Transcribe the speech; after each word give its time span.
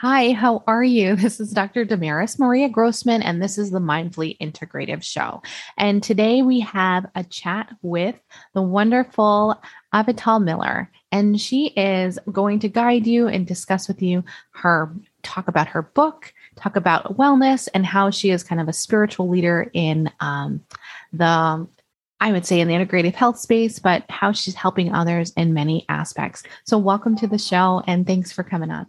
Hi, 0.00 0.32
how 0.32 0.64
are 0.66 0.82
you? 0.82 1.14
This 1.20 1.40
is 1.40 1.52
Dr. 1.52 1.84
Damaris 1.84 2.38
Maria 2.38 2.70
Grossman, 2.70 3.20
and 3.20 3.42
this 3.42 3.58
is 3.58 3.70
the 3.70 3.80
Mindfully 3.80 4.38
Integrative 4.38 5.02
Show. 5.02 5.42
And 5.76 6.02
today 6.02 6.40
we 6.40 6.58
have 6.60 7.04
a 7.14 7.22
chat 7.22 7.76
with 7.82 8.14
the 8.54 8.62
wonderful 8.62 9.60
Avital 9.92 10.42
Miller, 10.42 10.90
and 11.12 11.38
she 11.38 11.66
is 11.76 12.18
going 12.32 12.60
to 12.60 12.68
guide 12.70 13.06
you 13.06 13.28
and 13.28 13.46
discuss 13.46 13.88
with 13.88 14.00
you 14.00 14.24
her 14.52 14.90
talk 15.22 15.48
about 15.48 15.68
her 15.68 15.82
book, 15.82 16.32
talk 16.56 16.76
about 16.76 17.18
wellness, 17.18 17.68
and 17.74 17.84
how 17.84 18.08
she 18.08 18.30
is 18.30 18.42
kind 18.42 18.62
of 18.62 18.68
a 18.68 18.72
spiritual 18.72 19.28
leader 19.28 19.70
in 19.74 20.10
um, 20.20 20.64
the 21.12 21.68
I 22.22 22.32
would 22.32 22.46
say 22.46 22.60
in 22.60 22.68
the 22.68 22.74
integrative 22.74 23.14
health 23.14 23.38
space, 23.38 23.78
but 23.78 24.04
how 24.08 24.32
she's 24.32 24.54
helping 24.54 24.94
others 24.94 25.34
in 25.36 25.52
many 25.52 25.84
aspects. 25.90 26.42
So, 26.64 26.78
welcome 26.78 27.16
to 27.16 27.26
the 27.26 27.38
show 27.38 27.82
and 27.86 28.06
thanks 28.06 28.32
for 28.32 28.42
coming 28.42 28.70
on. 28.70 28.86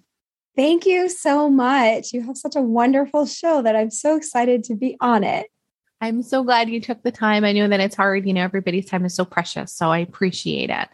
Thank 0.56 0.86
you 0.86 1.08
so 1.08 1.50
much. 1.50 2.14
You 2.14 2.24
have 2.24 2.38
such 2.38 2.56
a 2.56 2.62
wonderful 2.62 3.26
show 3.26 3.62
that 3.62 3.76
I'm 3.76 3.90
so 3.90 4.16
excited 4.16 4.64
to 4.66 4.76
be 4.76 4.98
on 5.00 5.24
it. 5.24 5.48
I'm 6.02 6.24
so 6.24 6.44
glad 6.44 6.68
you 6.68 6.82
took 6.82 7.04
the 7.04 7.12
time. 7.12 7.46
I 7.46 7.52
know 7.52 7.68
that 7.68 7.80
it's 7.80 7.96
hard, 7.96 8.26
you 8.26 8.34
know, 8.34 8.44
everybody's 8.44 8.88
time 8.88 9.06
is 9.06 9.14
so 9.14 9.24
precious. 9.24 9.72
So 9.72 9.92
I 9.92 10.00
appreciate 10.00 10.72
it. 10.72 10.90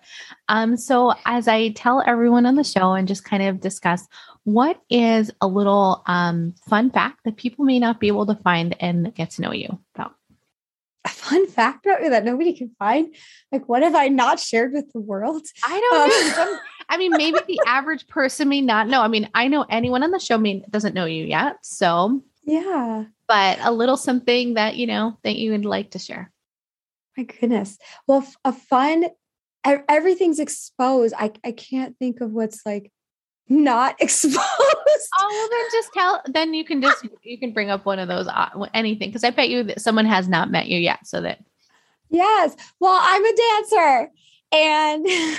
Um, 0.50 0.76
so 0.76 1.14
as 1.26 1.48
I 1.48 1.70
tell 1.70 2.04
everyone 2.06 2.46
on 2.46 2.56
the 2.56 2.64
show 2.64 2.92
and 2.92 3.08
just 3.08 3.24
kind 3.24 3.42
of 3.42 3.62
discuss 3.62 4.06
what 4.44 4.82
is 4.90 5.32
a 5.40 5.48
little 5.48 6.04
um, 6.08 6.54
fun 6.68 6.92
fact 6.92 7.22
that 7.24 7.38
people 7.38 7.64
may 7.64 7.80
not 7.80 8.02
be 8.02 8.08
able 8.08 8.26
to 8.26 8.36
find 8.36 8.76
and 8.82 9.16
get 9.16 9.32
to 9.32 9.42
know 9.42 9.54
you 9.54 9.80
about 9.96 10.14
a 11.06 11.10
fun 11.10 11.48
fact 11.48 11.86
about 11.86 12.02
me 12.02 12.10
that 12.10 12.26
nobody 12.26 12.54
can 12.54 12.72
find? 12.78 13.16
Like, 13.52 13.70
what 13.70 13.82
have 13.82 13.96
I 13.96 14.10
not 14.10 14.40
shared 14.40 14.74
with 14.74 14.92
the 14.92 15.00
world? 15.00 15.46
I 15.66 15.80
don't 15.80 16.40
um, 16.42 16.50
know. 16.50 16.60
I 16.90 16.98
mean, 16.98 17.12
maybe 17.12 17.40
the 17.48 17.60
average 17.68 18.08
person 18.08 18.50
may 18.50 18.62
not 18.62 18.88
know. 18.88 19.02
I 19.02 19.08
mean, 19.08 19.30
I 19.34 19.48
know 19.48 19.66
anyone 19.70 20.04
on 20.04 20.12
the 20.12 20.20
show 20.20 20.38
may 20.38 20.64
doesn't 20.70 20.96
know 20.96 21.06
you 21.06 21.26
yet. 21.26 21.58
So 21.64 22.24
yeah, 22.44 23.06
but 23.28 23.60
a 23.62 23.72
little 23.72 23.98
something 23.98 24.54
that 24.56 24.76
you 24.78 24.88
know 24.88 25.18
that 25.24 25.36
you 25.36 25.52
would 25.52 25.66
like 25.66 25.92
to 25.92 26.00
share. 26.00 26.32
My 27.18 27.24
goodness. 27.24 27.78
Well, 28.08 28.26
a 28.46 28.54
fun. 28.54 29.06
Everything's 29.64 30.40
exposed. 30.40 31.14
I 31.18 31.32
I 31.44 31.52
can't 31.52 31.98
think 31.98 32.22
of 32.22 32.32
what's 32.32 32.66
like 32.66 32.92
not 33.50 33.96
exposed. 34.02 34.38
Oh, 34.40 35.28
well, 35.30 35.50
then 35.50 35.66
just 35.72 35.94
tell. 35.94 36.22
Then 36.26 36.54
you 36.54 36.64
can 36.64 36.82
just 36.82 37.06
you 37.24 37.38
can 37.38 37.54
bring 37.54 37.70
up 37.70 37.86
one 37.86 38.00
of 38.00 38.08
those 38.08 38.28
uh, 38.28 38.50
anything 38.74 39.10
because 39.10 39.24
I 39.24 39.32
bet 39.32 39.50
you 39.50 39.64
that 39.64 39.82
someone 39.82 40.06
has 40.06 40.28
not 40.28 40.52
met 40.52 40.68
you 40.68 40.80
yet. 40.80 41.06
So 41.06 41.22
that 41.22 41.40
yes, 42.10 42.56
well, 42.80 42.98
I'm 43.02 43.26
a 43.26 43.36
dancer, 43.36 44.12
and 44.54 45.08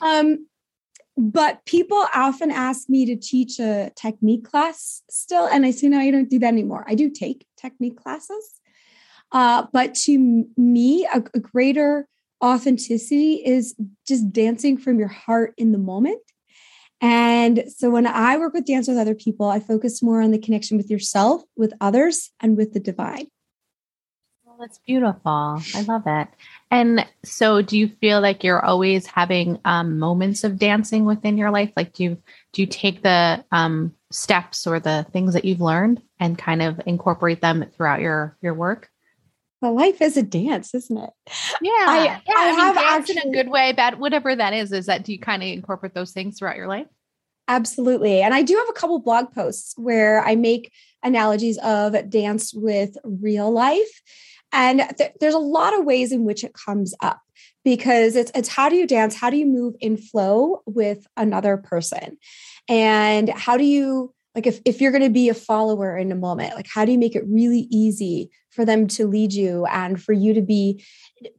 um, 0.00 0.46
but 1.16 1.64
people 1.64 2.04
often 2.14 2.50
ask 2.50 2.88
me 2.88 3.04
to 3.06 3.16
teach 3.16 3.58
a 3.58 3.90
technique 3.96 4.44
class 4.44 5.02
still, 5.10 5.46
and 5.46 5.66
I 5.66 5.72
say 5.72 5.88
no, 5.88 5.98
I 5.98 6.10
don't 6.10 6.30
do 6.30 6.38
that 6.38 6.46
anymore. 6.46 6.84
I 6.86 6.94
do 6.94 7.10
take 7.10 7.46
technique 7.56 7.96
classes, 7.96 8.60
uh, 9.32 9.66
but 9.72 9.94
to 9.94 10.46
me, 10.56 11.06
a, 11.12 11.22
a 11.34 11.40
greater 11.40 12.06
authenticity 12.42 13.34
is 13.44 13.74
just 14.06 14.32
dancing 14.32 14.78
from 14.78 14.98
your 14.98 15.08
heart 15.08 15.54
in 15.56 15.72
the 15.72 15.78
moment. 15.78 16.20
And 17.00 17.64
so 17.68 17.90
when 17.90 18.06
I 18.06 18.36
work 18.38 18.54
with 18.54 18.66
dance 18.66 18.88
with 18.88 18.98
other 18.98 19.14
people, 19.14 19.46
I 19.46 19.60
focus 19.60 20.02
more 20.02 20.20
on 20.20 20.30
the 20.30 20.38
connection 20.38 20.76
with 20.76 20.90
yourself, 20.90 21.42
with 21.56 21.72
others, 21.80 22.30
and 22.40 22.56
with 22.56 22.72
the 22.72 22.80
divine. 22.80 23.28
That's 24.58 24.78
beautiful. 24.78 25.60
I 25.74 25.84
love 25.86 26.02
it. 26.06 26.28
And 26.70 27.06
so 27.24 27.62
do 27.62 27.78
you 27.78 27.88
feel 28.00 28.20
like 28.20 28.42
you're 28.42 28.64
always 28.64 29.06
having 29.06 29.60
um, 29.64 29.98
moments 29.98 30.42
of 30.42 30.58
dancing 30.58 31.04
within 31.04 31.38
your 31.38 31.50
life? 31.50 31.70
Like 31.76 31.92
do 31.92 32.02
you 32.02 32.22
do 32.52 32.62
you 32.62 32.66
take 32.66 33.02
the 33.02 33.44
um, 33.52 33.94
steps 34.10 34.66
or 34.66 34.80
the 34.80 35.06
things 35.12 35.34
that 35.34 35.44
you've 35.44 35.60
learned 35.60 36.02
and 36.18 36.36
kind 36.36 36.62
of 36.62 36.80
incorporate 36.86 37.40
them 37.40 37.66
throughout 37.76 38.00
your 38.00 38.36
your 38.40 38.54
work? 38.54 38.90
Well, 39.60 39.74
life 39.74 40.00
is 40.02 40.16
a 40.16 40.22
dance, 40.22 40.74
isn't 40.74 40.96
it? 40.96 41.10
Yeah, 41.60 41.70
I, 41.72 42.04
yeah. 42.04 42.20
I, 42.28 42.48
I 42.48 42.50
mean, 42.50 42.58
have 42.58 42.74
dance 42.74 43.10
actually, 43.10 43.22
in 43.22 43.28
a 43.28 43.42
good 43.42 43.50
way, 43.50 43.72
bad, 43.72 43.98
whatever 43.98 44.34
that 44.34 44.52
is. 44.54 44.72
Is 44.72 44.86
that 44.86 45.04
do 45.04 45.12
you 45.12 45.18
kind 45.18 45.42
of 45.42 45.48
incorporate 45.48 45.94
those 45.94 46.12
things 46.12 46.38
throughout 46.38 46.56
your 46.56 46.68
life? 46.68 46.86
Absolutely, 47.48 48.22
and 48.22 48.34
I 48.34 48.42
do 48.42 48.56
have 48.56 48.68
a 48.68 48.72
couple 48.72 48.98
blog 48.98 49.32
posts 49.32 49.74
where 49.76 50.20
I 50.22 50.36
make 50.36 50.72
analogies 51.02 51.58
of 51.58 52.10
dance 52.10 52.52
with 52.52 52.96
real 53.04 53.50
life, 53.50 54.02
and 54.52 54.82
th- 54.96 55.12
there's 55.20 55.34
a 55.34 55.38
lot 55.38 55.78
of 55.78 55.84
ways 55.84 56.12
in 56.12 56.24
which 56.24 56.44
it 56.44 56.54
comes 56.54 56.94
up 57.00 57.20
because 57.64 58.16
it's 58.16 58.30
it's 58.34 58.48
how 58.48 58.68
do 58.68 58.76
you 58.76 58.86
dance? 58.86 59.14
How 59.14 59.30
do 59.30 59.36
you 59.36 59.46
move 59.46 59.74
in 59.80 59.96
flow 59.96 60.62
with 60.66 61.06
another 61.16 61.56
person, 61.56 62.18
and 62.68 63.28
how 63.28 63.56
do 63.56 63.64
you 63.64 64.14
like 64.34 64.46
if, 64.46 64.60
if 64.64 64.80
you're 64.80 64.92
going 64.92 65.02
to 65.02 65.10
be 65.10 65.28
a 65.28 65.34
follower 65.34 65.96
in 65.96 66.12
a 66.12 66.16
moment 66.16 66.54
like 66.54 66.68
how 66.72 66.84
do 66.84 66.92
you 66.92 66.98
make 66.98 67.16
it 67.16 67.24
really 67.26 67.66
easy 67.70 68.30
for 68.50 68.64
them 68.64 68.86
to 68.86 69.06
lead 69.06 69.32
you 69.32 69.66
and 69.66 70.00
for 70.00 70.12
you 70.12 70.32
to 70.32 70.42
be 70.42 70.84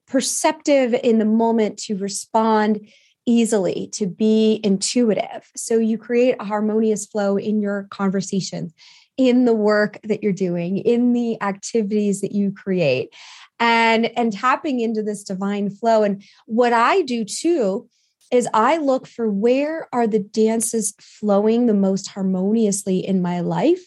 perceptive 0.05 0.93
in 0.93 1.17
the 1.17 1.25
moment 1.25 1.77
to 1.77 1.95
respond 1.95 2.85
easily 3.25 3.89
to 3.93 4.05
be 4.05 4.59
intuitive 4.63 5.49
so 5.55 5.77
you 5.77 5.97
create 5.97 6.35
a 6.39 6.43
harmonious 6.43 7.05
flow 7.05 7.37
in 7.37 7.61
your 7.61 7.87
conversations 7.89 8.73
in 9.19 9.43
the 9.43 9.53
work 9.53 9.99
that 10.03 10.23
you're 10.23 10.31
doing 10.31 10.77
in 10.77 11.13
the 11.13 11.39
activities 11.41 12.21
that 12.21 12.31
you 12.31 12.51
create 12.51 13.13
and 13.59 14.05
and 14.17 14.31
tapping 14.31 14.79
into 14.79 15.03
this 15.03 15.23
divine 15.23 15.69
flow 15.69 16.03
and 16.03 16.23
what 16.45 16.71
i 16.71 17.01
do 17.01 17.25
too 17.25 17.87
is 18.31 18.47
I 18.53 18.77
look 18.77 19.07
for 19.07 19.29
where 19.29 19.87
are 19.91 20.05
the 20.05 20.19
dances 20.19 20.93
flowing 20.99 21.65
the 21.65 21.73
most 21.73 22.09
harmoniously 22.09 22.99
in 22.99 23.21
my 23.21 23.39
life 23.39 23.81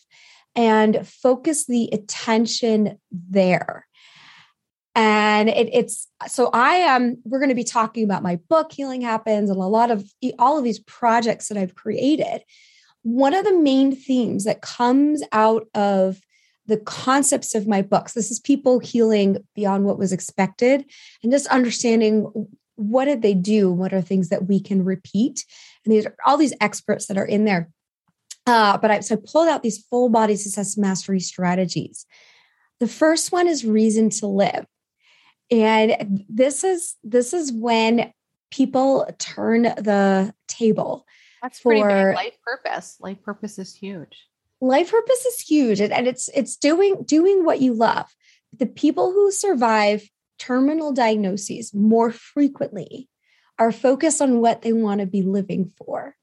and 0.54 1.06
focus 1.06 1.66
the 1.66 1.88
attention 1.93 2.99
there. 3.10 3.87
And 4.94 5.49
it, 5.49 5.70
it's 5.72 6.09
so 6.26 6.50
I 6.53 6.75
am, 6.75 7.19
we're 7.25 7.38
going 7.38 7.49
to 7.49 7.54
be 7.54 7.64
talking 7.64 8.04
about 8.04 8.22
my 8.22 8.37
book, 8.49 8.72
Healing 8.72 9.00
Happens, 9.00 9.49
and 9.49 9.59
a 9.59 9.64
lot 9.64 9.91
of 9.91 10.04
all 10.38 10.59
of 10.59 10.64
these 10.64 10.81
projects 10.81 11.49
that 11.49 11.56
I've 11.56 11.75
created. 11.75 12.43
One 13.03 13.35
of 13.35 13.45
the 13.45 13.59
main 13.59 13.95
themes 13.95 14.45
that 14.45 14.63
comes 14.63 15.23
out 15.33 15.69
of 15.75 16.21
the 16.67 16.77
concepts 16.77 17.55
of 17.55 17.67
my 17.67 17.83
books, 17.83 18.13
this 18.13 18.31
is 18.31 18.39
people 18.39 18.79
healing 18.79 19.45
beyond 19.55 19.85
what 19.85 19.99
was 19.99 20.12
expected 20.12 20.85
and 21.23 21.32
just 21.32 21.47
understanding 21.49 22.49
what 22.76 23.05
did 23.05 23.23
they 23.23 23.35
do? 23.35 23.71
What 23.71 23.93
are 23.93 24.00
things 24.00 24.29
that 24.29 24.49
we 24.49 24.61
can 24.61 24.85
repeat? 24.85 25.44
And 25.85 25.93
these 25.93 26.06
are 26.06 26.17
all 26.26 26.37
these 26.37 26.55
experts 26.61 27.06
that 27.06 27.19
are 27.19 27.25
in 27.25 27.44
there. 27.44 27.71
Uh, 28.47 28.76
but 28.79 28.91
I 28.91 29.00
so 29.00 29.15
I 29.15 29.19
pulled 29.25 29.49
out 29.49 29.62
these 29.62 29.85
full 29.87 30.09
body 30.09 30.37
success 30.37 30.76
mastery 30.76 31.21
strategies. 31.21 32.06
The 32.81 32.88
first 32.88 33.31
one 33.31 33.47
is 33.47 33.65
reason 33.65 34.11
to 34.11 34.26
live. 34.26 34.67
And 35.50 36.25
this 36.29 36.65
is 36.65 36.97
this 37.05 37.32
is 37.32 37.53
when 37.53 38.12
people 38.50 39.09
turn 39.19 39.62
the 39.62 40.35
table. 40.49 41.06
That's 41.43 41.59
for 41.59 41.73
pretty 41.73 41.83
big. 41.83 42.15
Life 42.15 42.39
purpose. 42.44 42.97
Life 43.00 43.23
purpose 43.23 43.59
is 43.59 43.75
huge. 43.75 44.29
Life 44.61 44.93
purpose 44.93 45.27
is 45.27 45.41
huge, 45.41 45.81
and, 45.81 45.93
and 45.93 46.06
it's 46.06 46.29
it's 46.35 46.56
doing 46.56 47.03
doing 47.05 47.44
what 47.44 47.61
you 47.61 47.75
love. 47.75 48.06
The 48.56 48.67
people 48.67 49.12
who 49.12 49.33
survive 49.33 50.09
terminal 50.39 50.93
diagnoses 50.93 51.75
more 51.75 52.12
frequently 52.12 53.09
are 53.59 53.73
focused 53.73 54.23
on 54.23 54.41
what 54.41 54.62
they 54.62 54.73
want 54.73 55.00
to 55.00 55.06
be 55.06 55.23
living 55.23 55.71
for. 55.77 56.17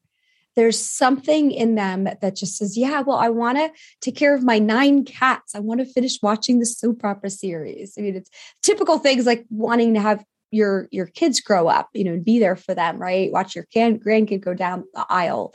there's 0.56 0.80
something 0.80 1.52
in 1.52 1.76
them 1.76 2.04
that 2.04 2.36
just 2.36 2.58
says, 2.58 2.78
yeah, 2.78 3.00
well, 3.00 3.16
I 3.16 3.30
want 3.30 3.58
to 3.58 3.72
take 4.02 4.18
care 4.18 4.36
of 4.36 4.44
my 4.44 4.60
nine 4.60 5.06
cats. 5.06 5.56
I 5.56 5.60
want 5.60 5.80
to 5.80 5.86
finish 5.86 6.22
watching 6.22 6.60
the 6.60 6.66
soap 6.66 7.06
opera 7.06 7.30
series. 7.30 7.94
I 7.98 8.02
mean, 8.02 8.16
it's 8.18 8.30
typical 8.62 9.00
things 9.00 9.26
like 9.26 9.46
wanting 9.50 9.94
to 9.94 10.02
have 10.02 10.26
your 10.52 10.88
your 10.92 11.08
kids 11.08 11.42
grow 11.42 11.68
up, 11.68 11.90
you 11.94 12.04
know, 12.04 12.14
and 12.14 12.26
be 12.26 12.40
there 12.40 12.56
for 12.56 12.74
them, 12.74 12.98
right? 12.98 13.32
Watch 13.32 13.56
your 13.56 13.66
can, 13.74 14.00
grandkid 14.00 14.42
go 14.42 14.54
down 14.54 14.86
the 14.94 15.06
aisle. 15.10 15.54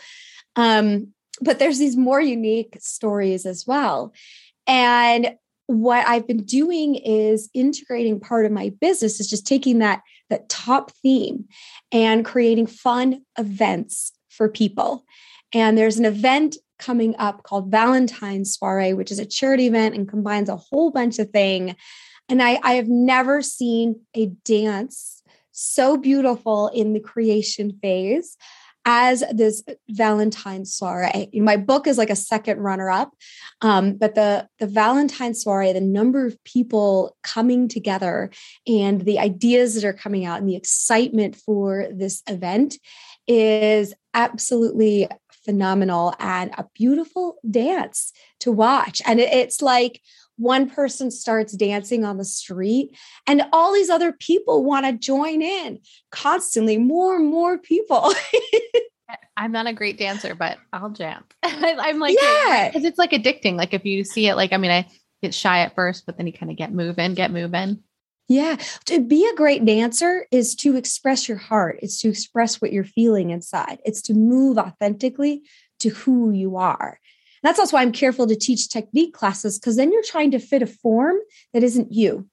Um, 0.57 1.09
but 1.41 1.59
there's 1.59 1.79
these 1.79 1.97
more 1.97 2.21
unique 2.21 2.77
stories 2.81 3.45
as 3.47 3.67
well. 3.67 4.13
And 4.67 5.35
what 5.67 6.07
I've 6.07 6.27
been 6.27 6.45
doing 6.45 6.95
is 6.95 7.49
integrating 7.55 8.21
part 8.21 8.47
of 8.47 8.53
my 8.53 8.73
business 8.81 9.19
is 9.19 9.29
just 9.29 9.47
taking 9.47 9.79
that 9.79 10.03
that 10.31 10.49
top 10.49 10.91
theme 11.03 11.47
and 11.93 12.25
creating 12.25 12.67
fun 12.67 13.23
events 13.39 14.13
for 14.31 14.49
people. 14.49 15.05
And 15.53 15.77
there's 15.77 15.99
an 15.99 16.05
event 16.05 16.57
coming 16.79 17.15
up 17.19 17.43
called 17.45 17.71
Valentine's 17.71 18.57
Soiree, 18.57 18.95
which 18.95 19.11
is 19.13 19.19
a 19.19 19.27
charity 19.27 19.67
event 19.67 19.95
and 19.95 20.09
combines 20.09 20.49
a 20.49 20.57
whole 20.57 20.91
bunch 20.91 21.19
of 21.19 21.31
thing. 21.31 21.77
And 22.29 22.43
I, 22.43 22.59
I 22.63 22.75
have 22.75 22.89
never 22.89 23.43
seen 23.43 24.01
a 24.15 24.27
dance 24.27 25.23
so 25.53 25.97
beautiful 25.97 26.69
in 26.69 26.93
the 26.93 27.01
creation 27.01 27.79
phase 27.81 28.37
as 28.85 29.25
this 29.33 29.63
Valentine 29.89 30.65
soiree. 30.65 31.31
My 31.35 31.57
book 31.57 31.87
is 31.87 31.97
like 31.97 32.11
a 32.11 32.17
second 32.17 32.59
runner 32.59 32.91
up, 32.91 33.13
um, 33.63 33.95
but 33.95 34.15
the 34.15 34.49
the 34.59 34.67
Valentine 34.67 35.35
soiree, 35.35 35.73
the 35.73 35.81
number 35.81 36.27
of 36.27 36.43
people 36.45 37.17
coming 37.23 37.69
together, 37.69 38.31
and 38.67 39.01
the 39.03 39.19
ideas 39.19 39.75
that 39.75 39.85
are 39.85 39.95
coming 39.95 40.25
out, 40.25 40.39
and 40.39 40.49
the 40.49 40.57
excitement 40.57 41.37
for 41.37 41.87
this 41.93 42.23
event 42.29 42.77
is 43.27 43.95
absolutely 44.13 45.09
phenomenal 45.31 46.15
and 46.19 46.51
a 46.59 46.67
beautiful 46.75 47.37
dance 47.51 48.13
to 48.41 48.53
watch. 48.53 49.01
And 49.07 49.21
it's 49.21 49.63
like 49.63 50.01
one 50.37 50.69
person 50.69 51.11
starts 51.11 51.53
dancing 51.53 52.05
on 52.05 52.19
the 52.19 52.25
street 52.25 52.97
and 53.27 53.43
all 53.53 53.73
these 53.73 53.91
other 53.91 54.13
people 54.13 54.65
want 54.65 54.85
to 54.85 54.93
join 54.93 55.43
in 55.43 55.79
constantly 56.11 56.79
more 56.79 57.17
and 57.17 57.27
more 57.27 57.59
people. 57.59 58.13
I'm 59.37 59.53
not 59.53 59.67
a 59.67 59.73
great 59.73 59.99
dancer 59.99 60.35
but 60.35 60.59
i'll 60.73 60.91
jam. 60.91 61.25
I'm 61.43 61.99
like 61.99 62.17
yeah. 62.21 62.69
because 62.69 62.85
it's 62.85 62.99
like 62.99 63.11
addicting 63.11 63.57
like 63.57 63.75
if 63.75 63.85
you 63.85 64.05
see 64.05 64.29
it 64.29 64.37
like 64.37 64.53
i 64.53 64.57
mean 64.57 64.71
i 64.71 64.87
get 65.23 65.35
shy 65.35 65.61
at 65.61 65.75
first 65.75 66.07
but 66.07 66.17
then 66.17 66.27
you 66.27 66.33
kind 66.33 66.51
of 66.51 66.59
get 66.59 66.73
moving 66.73 67.15
get 67.15 67.31
moving. 67.31 67.83
Yeah 68.29 68.57
to 68.87 69.01
be 69.01 69.27
a 69.27 69.35
great 69.35 69.65
dancer 69.65 70.27
is 70.31 70.55
to 70.57 70.77
express 70.77 71.29
your 71.29 71.39
heart 71.39 71.79
it's 71.83 72.01
to 72.01 72.09
express 72.09 72.61
what 72.61 72.73
you're 72.73 72.85
feeling 72.85 73.31
inside 73.31 73.79
it's 73.85 74.03
to 74.03 74.15
move 74.15 74.57
authentically 74.57 75.43
to 75.81 75.91
who 75.91 76.31
you 76.31 76.57
are 76.57 76.99
that's 77.45 77.61
also 77.61 77.77
why 77.77 77.83
I'm 77.83 77.93
careful 77.93 78.27
to 78.27 78.35
teach 78.35 78.71
technique 78.71 79.13
classes 79.13 79.59
because 79.59 79.77
then 79.77 79.93
you're 79.93 80.03
trying 80.03 80.31
to 80.33 80.39
fit 80.39 80.63
a 80.63 80.67
form 80.67 81.17
that 81.53 81.63
isn't 81.63 81.93
you. 81.93 82.27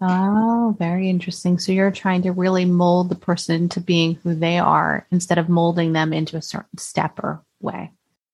Oh, 0.00 0.74
very 0.80 1.08
interesting. 1.08 1.60
So 1.60 1.70
you're 1.70 1.92
trying 1.92 2.22
to 2.22 2.32
really 2.32 2.64
mold 2.64 3.08
the 3.08 3.14
person 3.14 3.68
to 3.70 3.80
being 3.80 4.16
who 4.16 4.34
they 4.34 4.58
are 4.58 5.06
instead 5.12 5.38
of 5.38 5.48
molding 5.48 5.92
them 5.92 6.12
into 6.12 6.36
a 6.36 6.42
certain 6.42 6.76
step 6.76 7.20
or 7.20 7.44
way. 7.60 7.92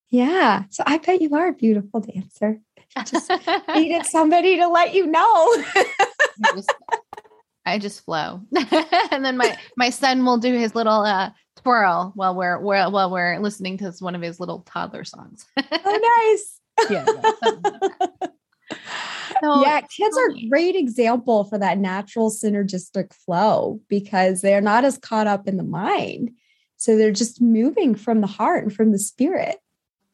Yeah. 0.09 0.65
So 0.71 0.83
I 0.87 0.97
bet 0.97 1.21
you 1.21 1.35
are 1.35 1.49
a 1.49 1.53
beautiful 1.53 2.01
dancer. 2.01 2.59
Just 3.05 3.31
needed 3.75 4.07
somebody 4.07 4.57
to 4.57 4.67
let 4.69 4.95
you 4.95 5.07
know. 5.07 5.21
I, 5.21 6.53
just, 6.55 6.75
I 7.67 7.79
just 7.79 8.05
flow. 8.05 8.41
and 9.11 9.23
then 9.23 9.37
my 9.37 9.59
my 9.77 9.91
son 9.91 10.25
will 10.25 10.39
do 10.39 10.55
his 10.55 10.75
little 10.75 11.03
uh 11.03 11.31
twirl 11.63 12.13
while 12.15 12.35
we're, 12.35 12.59
we're 12.59 12.91
while 12.91 13.11
we're 13.11 13.39
listening 13.39 13.79
to 13.79 13.93
one 14.01 14.15
of 14.15 14.23
his 14.23 14.41
little 14.41 14.61
toddler 14.61 15.05
songs. 15.05 15.47
oh, 15.57 16.35
nice. 16.79 16.91
yeah. 16.91 17.05
so, 19.43 19.63
yeah, 19.63 19.81
kids 19.81 20.17
are 20.17 20.31
a 20.31 20.49
great 20.49 20.77
example 20.77 21.45
for 21.45 21.59
that 21.59 21.79
natural 21.79 22.31
synergistic 22.31 23.13
flow 23.13 23.81
because 23.89 24.41
they're 24.41 24.61
not 24.61 24.85
as 24.85 24.99
caught 24.99 25.27
up 25.27 25.49
in 25.49 25.57
the 25.57 25.63
mind. 25.63 26.33
So 26.77 26.97
they're 26.97 27.11
just 27.13 27.43
moving 27.43 27.95
from 27.95 28.21
the 28.21 28.27
heart 28.27 28.65
and 28.65 28.73
from 28.73 28.93
the 28.93 28.99
spirit. 28.99 29.57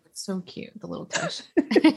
It's 0.07 0.25
so 0.25 0.41
cute, 0.41 0.73
the 0.81 0.87
little 0.87 1.07
tush. 1.07 1.43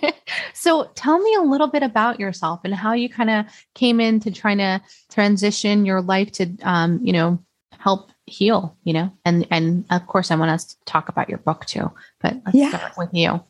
so 0.54 0.90
tell 0.96 1.20
me 1.20 1.36
a 1.36 1.44
little 1.44 1.68
bit 1.68 1.84
about 1.84 2.20
yourself 2.20 2.62
and 2.64 2.74
how 2.74 2.94
you 2.94 3.10
kind 3.10 3.30
of 3.30 3.46
came 3.76 4.02
into 4.02 4.32
trying 4.32 4.58
to 4.58 4.82
transition 5.12 5.86
your 5.86 6.02
life 6.02 6.32
to 6.34 6.58
um, 6.64 7.00
you 7.04 7.14
know, 7.14 7.40
help 7.88 8.12
heal, 8.26 8.76
you 8.84 8.92
know, 8.92 9.10
and 9.24 9.48
and 9.50 9.86
of 9.90 10.06
course 10.08 10.30
I 10.30 10.36
want 10.36 10.52
us 10.52 10.66
to 10.66 10.76
talk 10.84 11.08
about 11.08 11.30
your 11.30 11.38
book 11.38 11.66
too, 11.66 11.90
but 12.20 12.36
let's 12.46 12.58
yeah. 12.58 12.70
start 12.70 12.98
with 12.98 13.10
you. 13.14 13.42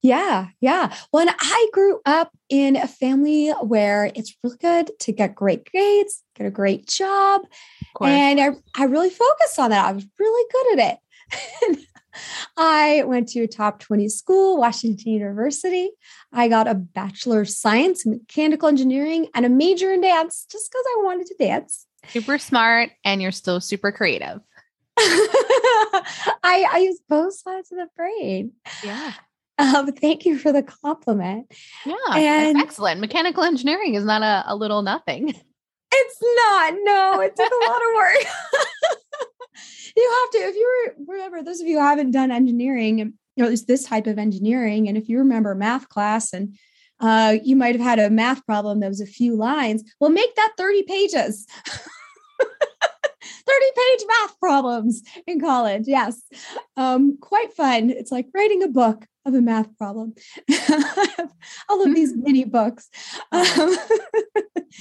Yeah, 0.00 0.48
yeah. 0.60 0.94
When 1.10 1.28
I 1.28 1.68
grew 1.70 2.00
up 2.06 2.30
in 2.48 2.76
a 2.76 2.88
family 2.88 3.50
where 3.50 4.10
it's 4.14 4.34
really 4.42 4.56
good 4.56 4.90
to 5.00 5.12
get 5.12 5.34
great 5.34 5.70
grades, 5.70 6.22
get 6.34 6.46
a 6.46 6.50
great 6.50 6.86
job, 6.88 7.42
and 8.00 8.40
I, 8.40 8.52
I 8.74 8.84
really 8.84 9.10
focused 9.10 9.58
on 9.58 9.68
that. 9.68 9.86
I 9.86 9.92
was 9.92 10.06
really 10.18 10.46
good 10.52 10.78
at 10.78 10.98
it. 11.68 11.78
I 12.56 13.02
went 13.06 13.28
to 13.30 13.42
a 13.42 13.48
top 13.48 13.80
20 13.80 14.08
school, 14.08 14.56
Washington 14.56 15.12
University. 15.12 15.90
I 16.32 16.48
got 16.48 16.68
a 16.68 16.74
Bachelor 16.74 17.42
of 17.42 17.50
Science 17.50 18.06
in 18.06 18.12
Mechanical 18.12 18.68
Engineering 18.68 19.26
and 19.34 19.44
a 19.44 19.50
major 19.50 19.92
in 19.92 20.00
dance 20.00 20.46
just 20.50 20.70
because 20.70 20.84
I 20.86 21.02
wanted 21.02 21.26
to 21.26 21.34
dance 21.38 21.86
super 22.08 22.38
smart 22.38 22.90
and 23.04 23.20
you're 23.20 23.32
still 23.32 23.60
super 23.60 23.92
creative. 23.92 24.40
I, 24.96 26.66
I 26.72 26.78
use 26.84 27.00
both 27.08 27.34
sides 27.34 27.72
of 27.72 27.78
the 27.78 27.88
brain. 27.96 28.52
Yeah. 28.82 29.12
Um, 29.58 29.92
thank 29.92 30.24
you 30.26 30.38
for 30.38 30.52
the 30.52 30.62
compliment. 30.62 31.52
Yeah, 31.84 31.94
and 32.14 32.58
excellent. 32.58 33.00
Mechanical 33.00 33.44
engineering 33.44 33.94
is 33.94 34.04
not 34.04 34.22
a, 34.22 34.44
a 34.52 34.56
little 34.56 34.82
nothing. 34.82 35.34
It's 35.96 36.18
not. 36.20 36.74
No, 36.82 37.20
it 37.20 37.36
took 37.36 37.52
a 37.52 37.70
lot 37.70 37.76
of 37.76 37.82
work. 37.94 38.16
you 39.96 40.10
have 40.10 40.30
to, 40.32 40.38
if 40.48 40.56
you 40.56 40.94
were, 41.06 41.14
remember, 41.14 41.40
those 41.40 41.60
of 41.60 41.68
you 41.68 41.78
who 41.78 41.84
haven't 41.84 42.10
done 42.10 42.32
engineering, 42.32 42.98
you 42.98 43.12
know, 43.36 43.44
at 43.44 43.50
least 43.50 43.68
this 43.68 43.84
type 43.84 44.08
of 44.08 44.18
engineering, 44.18 44.88
and 44.88 44.98
if 44.98 45.08
you 45.08 45.18
remember 45.18 45.54
math 45.54 45.88
class 45.88 46.32
and 46.32 46.56
uh, 47.00 47.36
you 47.42 47.56
might 47.56 47.74
have 47.74 47.84
had 47.84 47.98
a 47.98 48.10
math 48.10 48.44
problem 48.46 48.80
that 48.80 48.88
was 48.88 49.00
a 49.00 49.06
few 49.06 49.36
lines. 49.36 49.82
Well, 50.00 50.10
make 50.10 50.34
that 50.36 50.52
30 50.56 50.84
pages. 50.84 51.46
30 53.46 53.66
page 53.76 54.06
math 54.08 54.38
problems 54.40 55.02
in 55.26 55.40
college. 55.40 55.84
Yes. 55.86 56.20
Um, 56.76 57.18
quite 57.20 57.52
fun. 57.52 57.90
It's 57.90 58.10
like 58.10 58.26
writing 58.34 58.62
a 58.62 58.68
book 58.68 59.06
of 59.26 59.34
a 59.34 59.40
math 59.40 59.76
problem. 59.76 60.14
all 61.68 61.82
of 61.82 61.94
these 61.94 62.14
mini 62.16 62.44
books. 62.44 62.88
Um, 63.32 63.76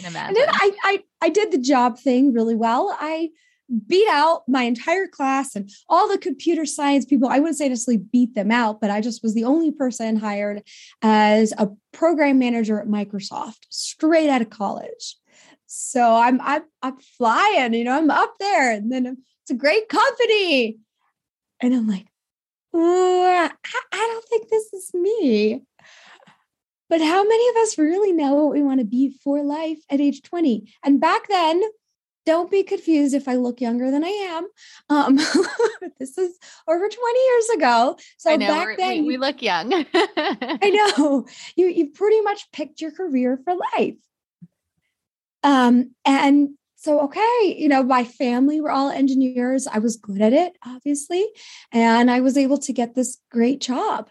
and 0.06 0.16
then 0.16 0.36
I, 0.50 0.72
I, 0.84 1.04
I 1.22 1.30
did 1.30 1.52
the 1.52 1.58
job 1.58 2.00
thing 2.00 2.34
really 2.34 2.56
well. 2.56 2.96
I 3.00 3.30
beat 3.88 4.08
out 4.10 4.44
my 4.48 4.64
entire 4.64 5.08
class 5.08 5.56
and 5.56 5.70
all 5.90 6.08
the 6.08 6.18
computer 6.18 6.66
science 6.66 7.06
people. 7.06 7.30
I 7.30 7.40
wouldn't 7.40 7.58
say 7.58 7.70
necessarily 7.70 8.04
beat 8.12 8.36
them 8.36 8.52
out, 8.52 8.82
but 8.82 8.90
I 8.90 9.02
just 9.02 9.24
was 9.24 9.34
the 9.34 9.46
only 9.46 9.72
person 9.72 10.18
hired 10.18 10.64
as 11.02 11.54
a 11.58 11.70
program 11.92 12.40
manager 12.40 12.80
at 12.80 12.88
Microsoft 12.88 13.66
straight 13.70 14.30
out 14.30 14.42
of 14.42 14.50
college. 14.50 15.16
So 15.66 16.16
I'm 16.16 16.40
I'm 16.42 16.64
I'm 16.82 16.98
flying, 17.18 17.74
you 17.74 17.84
know, 17.84 17.98
I'm 17.98 18.12
up 18.12 18.36
there, 18.40 18.72
and 18.72 18.92
then 18.92 19.06
it's 19.08 19.52
a 19.52 19.56
great 19.56 19.90
company, 19.90 20.78
and 21.60 21.74
I'm 21.74 21.88
like, 21.88 22.06
I, 22.76 23.50
I 23.92 23.98
don't 23.98 24.26
think 24.26 24.50
this 24.50 24.72
is 24.74 24.94
me. 24.94 25.64
But 26.90 27.02
how 27.02 27.24
many 27.24 27.50
of 27.50 27.56
us 27.64 27.78
really 27.80 28.12
know 28.12 28.36
what 28.36 28.54
we 28.54 28.62
want 28.62 28.80
to 28.80 28.86
be 28.86 29.18
for 29.24 29.42
life 29.42 29.80
at 29.90 30.00
age 30.00 30.22
20? 30.22 30.72
And 30.84 31.02
back 31.02 31.28
then, 31.28 31.64
don't 32.26 32.52
be 32.52 32.64
confused 32.64 33.14
if 33.14 33.28
I 33.28 33.36
look 33.36 33.62
younger 33.62 33.92
than 33.92 34.04
I 34.04 34.10
am. 34.10 34.48
Um, 34.90 35.16
this 36.00 36.18
is 36.18 36.38
over 36.68 36.88
20 36.88 37.20
years 37.20 37.50
ago. 37.56 37.98
So 38.18 38.36
know, 38.36 38.48
back 38.48 38.78
then, 38.78 39.02
we, 39.02 39.10
we 39.10 39.18
look 39.18 39.42
young. 39.42 39.86
I 39.94 40.92
know 40.98 41.26
you 41.56 41.68
you 41.68 41.88
pretty 41.90 42.22
much 42.22 42.52
picked 42.52 42.82
your 42.82 42.92
career 42.92 43.40
for 43.44 43.54
life. 43.76 43.96
Um, 45.44 45.92
and 46.06 46.52
so 46.78 47.02
okay, 47.02 47.56
you 47.58 47.70
know, 47.70 47.84
my 47.84 48.04
family 48.04 48.62
were 48.62 48.72
all 48.72 48.90
engineers. 48.90 49.68
I 49.68 49.80
was 49.80 49.98
good 49.98 50.22
at 50.22 50.34
it, 50.34 50.54
obviously, 50.66 51.26
and 51.72 52.10
I 52.10 52.22
was 52.22 52.38
able 52.38 52.58
to 52.60 52.74
get 52.74 52.96
this 52.96 53.20
great 53.32 53.62
job. 53.62 54.10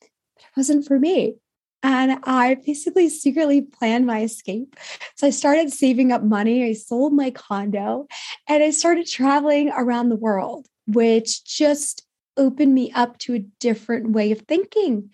But 0.00 0.08
it 0.40 0.50
wasn't 0.56 0.86
for 0.86 0.98
me. 0.98 1.36
And 1.84 2.18
I 2.24 2.54
basically 2.54 3.10
secretly 3.10 3.60
planned 3.60 4.06
my 4.06 4.22
escape. 4.22 4.74
So 5.16 5.26
I 5.26 5.30
started 5.30 5.70
saving 5.70 6.12
up 6.12 6.22
money. 6.22 6.64
I 6.64 6.72
sold 6.72 7.12
my 7.12 7.30
condo 7.30 8.06
and 8.48 8.62
I 8.62 8.70
started 8.70 9.06
traveling 9.06 9.70
around 9.70 10.08
the 10.08 10.16
world, 10.16 10.66
which 10.86 11.44
just 11.44 12.06
opened 12.38 12.72
me 12.72 12.90
up 12.92 13.18
to 13.18 13.34
a 13.34 13.44
different 13.60 14.12
way 14.12 14.32
of 14.32 14.40
thinking. 14.48 15.10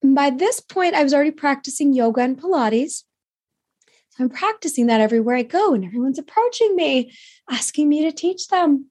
By 0.00 0.30
this 0.30 0.60
point, 0.60 0.94
I 0.94 1.02
was 1.02 1.12
already 1.12 1.32
practicing 1.32 1.92
yoga 1.92 2.20
and 2.20 2.40
Pilates. 2.40 3.02
So 4.10 4.24
I'm 4.24 4.30
practicing 4.30 4.86
that 4.86 5.00
everywhere 5.00 5.36
I 5.36 5.42
go, 5.42 5.74
and 5.74 5.84
everyone's 5.84 6.18
approaching 6.18 6.76
me, 6.76 7.12
asking 7.50 7.88
me 7.88 8.04
to 8.04 8.12
teach 8.12 8.46
them. 8.46 8.86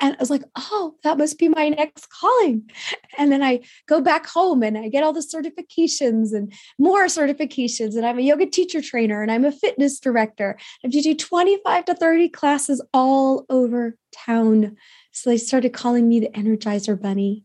And 0.00 0.14
I 0.14 0.16
was 0.18 0.30
like, 0.30 0.44
oh, 0.56 0.94
that 1.02 1.18
must 1.18 1.38
be 1.38 1.48
my 1.48 1.68
next 1.68 2.08
calling. 2.08 2.70
And 3.18 3.30
then 3.30 3.42
I 3.42 3.60
go 3.86 4.00
back 4.00 4.26
home 4.26 4.62
and 4.62 4.78
I 4.78 4.88
get 4.88 5.04
all 5.04 5.12
the 5.12 5.20
certifications 5.20 6.32
and 6.32 6.52
more 6.78 7.06
certifications. 7.06 7.96
And 7.96 8.06
I'm 8.06 8.18
a 8.18 8.22
yoga 8.22 8.46
teacher 8.46 8.80
trainer 8.80 9.22
and 9.22 9.30
I'm 9.30 9.44
a 9.44 9.52
fitness 9.52 10.00
director. 10.00 10.56
I 10.58 10.62
have 10.84 10.92
to 10.92 11.02
do 11.02 11.14
25 11.14 11.84
to 11.84 11.94
30 11.94 12.28
classes 12.30 12.82
all 12.94 13.44
over 13.50 13.96
town. 14.12 14.76
So 15.12 15.30
they 15.30 15.36
started 15.36 15.72
calling 15.72 16.08
me 16.08 16.20
the 16.20 16.30
Energizer 16.30 17.00
Bunny. 17.00 17.44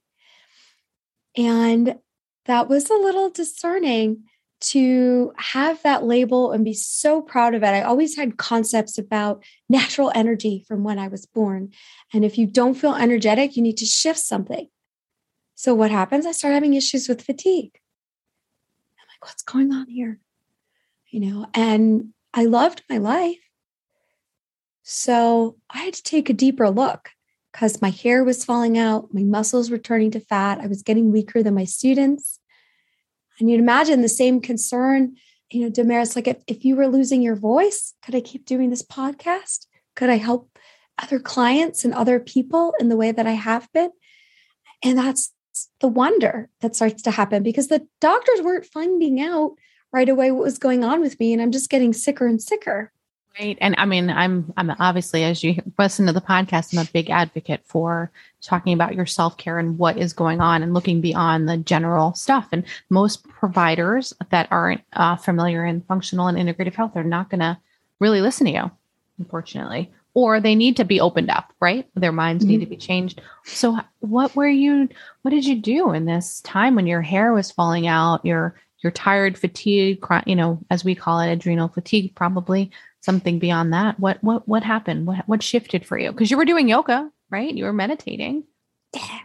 And 1.36 1.96
that 2.46 2.70
was 2.70 2.90
a 2.90 2.96
little 2.96 3.30
discerning 3.30 4.24
to 4.62 5.34
have 5.38 5.82
that 5.84 6.04
label 6.04 6.52
and 6.52 6.64
be 6.64 6.74
so 6.74 7.22
proud 7.22 7.54
of 7.54 7.64
it. 7.64 7.68
I 7.68 7.82
always 7.82 8.16
had 8.16 8.38
concepts 8.38 8.98
about 8.98 9.44
natural 9.70 10.12
energy 10.16 10.64
from 10.68 10.84
when 10.84 10.98
I 10.98 11.08
was 11.08 11.26
born. 11.26 11.72
And 12.14 12.24
if 12.24 12.38
you 12.38 12.48
don't 12.48 12.76
feel 12.76 12.96
energetic, 12.96 13.56
you 13.56 13.62
need 13.62 13.78
to 13.78 13.86
shift 13.86 14.20
something. 14.20 14.70
So 15.56 15.74
what 15.74 15.92
happens? 15.92 16.26
I 16.26 16.32
start 16.32 16.54
having 16.54 16.74
issues 16.74 17.08
with 17.08 17.22
fatigue. 17.22 17.80
I'm 19.00 19.08
like, 19.10 19.30
what's 19.30 19.44
going 19.44 19.72
on 19.72 19.88
here? 19.88 20.20
You 21.10 21.20
know, 21.20 21.48
and 21.54 22.14
I 22.34 22.46
loved 22.46 22.84
my 22.90 22.98
life. 22.98 23.40
So 24.84 25.58
I 25.70 25.80
had 25.80 25.94
to 25.96 26.04
take 26.04 26.30
a 26.30 26.34
deeper 26.34 26.70
look 26.70 27.10
because 27.52 27.82
my 27.82 27.90
hair 27.90 28.24
was 28.24 28.44
falling 28.44 28.78
out, 28.78 29.14
my 29.14 29.24
muscles 29.24 29.70
were 29.70 29.78
turning 29.78 30.12
to 30.12 30.20
fat, 30.20 30.60
I 30.60 30.68
was 30.68 30.84
getting 30.84 31.12
weaker 31.12 31.42
than 31.42 31.56
my 31.56 31.64
students. 31.64 32.40
And 33.40 33.50
you'd 33.50 33.60
imagine 33.60 34.02
the 34.02 34.10
same 34.10 34.40
concern, 34.40 35.16
you 35.50 35.62
know, 35.62 35.70
Damaris, 35.70 36.16
like 36.16 36.28
if, 36.28 36.38
if 36.48 36.66
you 36.66 36.76
were 36.76 36.88
losing 36.88 37.22
your 37.22 37.36
voice, 37.36 37.94
could 38.04 38.16
I 38.16 38.22
keep 38.22 38.46
doing 38.46 38.70
this 38.70 38.84
podcast? 38.84 39.68
Could 39.96 40.10
I 40.10 40.18
help 40.18 40.58
other 41.02 41.20
clients 41.20 41.84
and 41.84 41.94
other 41.94 42.20
people 42.20 42.74
in 42.80 42.90
the 42.90 42.98
way 42.98 43.12
that 43.12 43.28
I 43.28 43.32
have 43.32 43.72
been? 43.74 43.92
And 44.84 44.98
that's 44.98 45.34
the 45.80 45.88
wonder 45.88 46.50
that 46.62 46.76
starts 46.76 47.02
to 47.04 47.12
happen 47.12 47.44
because 47.44 47.68
the 47.68 47.88
doctors 48.02 48.42
weren't 48.42 48.66
finding 48.66 49.22
out 49.22 49.56
right 49.92 50.10
away 50.10 50.32
what 50.32 50.44
was 50.44 50.58
going 50.58 50.84
on 50.84 51.00
with 51.00 51.20
me. 51.20 51.32
And 51.32 51.42
I'm 51.42 51.52
just 51.52 51.70
getting 51.70 51.94
sicker 51.94 52.28
and 52.28 52.42
sicker. 52.42 52.92
Right. 53.38 53.58
And 53.60 53.76
I 53.78 53.86
mean, 53.86 54.10
I'm 54.10 54.54
I'm 54.56 54.72
obviously 54.80 55.26
as 55.26 55.44
you 55.44 55.62
listen 55.78 56.06
to 56.06 56.14
the 56.14 56.22
podcast, 56.22 56.72
I'm 56.72 56.86
a 56.86 56.90
big 56.92 57.10
advocate 57.10 57.62
for 57.66 58.10
talking 58.42 58.74
about 58.74 58.96
your 58.96 59.06
self-care 59.06 59.60
and 59.60 59.78
what 59.78 59.98
is 59.98 60.14
going 60.14 60.40
on 60.40 60.64
and 60.64 60.74
looking 60.74 61.02
beyond 61.02 61.50
the 61.50 61.58
general 61.58 62.14
stuff. 62.14 62.48
And 62.54 62.64
most 62.90 63.28
providers 63.28 64.14
that 64.30 64.48
aren't 64.52 64.82
uh, 64.94 65.18
familiar 65.18 65.66
in 65.66 65.82
functional 65.82 66.28
and 66.28 66.38
integrative 66.38 66.76
health 66.76 66.96
are 66.96 67.04
not 67.04 67.30
going 67.30 67.42
to 67.42 67.58
really 68.00 68.22
listen 68.22 68.46
to 68.46 68.54
you, 68.54 68.72
unfortunately. 69.20 69.92
Or 70.14 70.40
they 70.40 70.56
need 70.56 70.78
to 70.78 70.86
be 70.86 71.02
opened 71.02 71.30
up, 71.30 71.52
right? 71.60 71.90
Their 71.94 72.14
minds 72.14 72.46
mm-hmm. 72.46 72.52
need 72.52 72.60
to 72.62 72.68
be 72.68 72.78
changed. 72.78 73.20
So 73.44 73.78
what 74.00 74.34
were 74.34 74.48
you 74.48 74.88
what 75.24 75.32
did 75.32 75.46
you 75.46 75.58
do 75.60 75.92
in 75.92 76.06
this 76.06 76.40
time 76.42 76.76
when 76.76 76.88
your 76.88 77.02
hair 77.02 77.34
was 77.34 77.52
falling 77.52 77.86
out, 77.86 78.26
your 78.26 78.56
you're 78.80 78.92
tired, 78.92 79.38
fatigue, 79.38 80.06
you 80.28 80.36
know, 80.36 80.60
as 80.70 80.86
we 80.86 80.94
call 80.94 81.20
it, 81.20 81.32
adrenal 81.32 81.68
fatigue, 81.68 82.14
probably 82.14 82.70
something 83.06 83.40
beyond 83.40 83.72
that. 83.74 84.00
What 84.00 84.22
what 84.24 84.48
what 84.48 84.64
happened? 84.64 85.08
What 85.08 85.28
what 85.28 85.44
shifted 85.44 85.86
for 85.86 85.98
you? 85.98 86.12
Because 86.12 86.32
you 86.32 86.38
were 86.38 86.46
doing 86.46 86.68
yoga, 86.68 87.10
right? 87.30 87.54
You 87.54 87.66
were 87.66 87.74
meditating. 87.74 88.44
Yeah. 88.94 89.20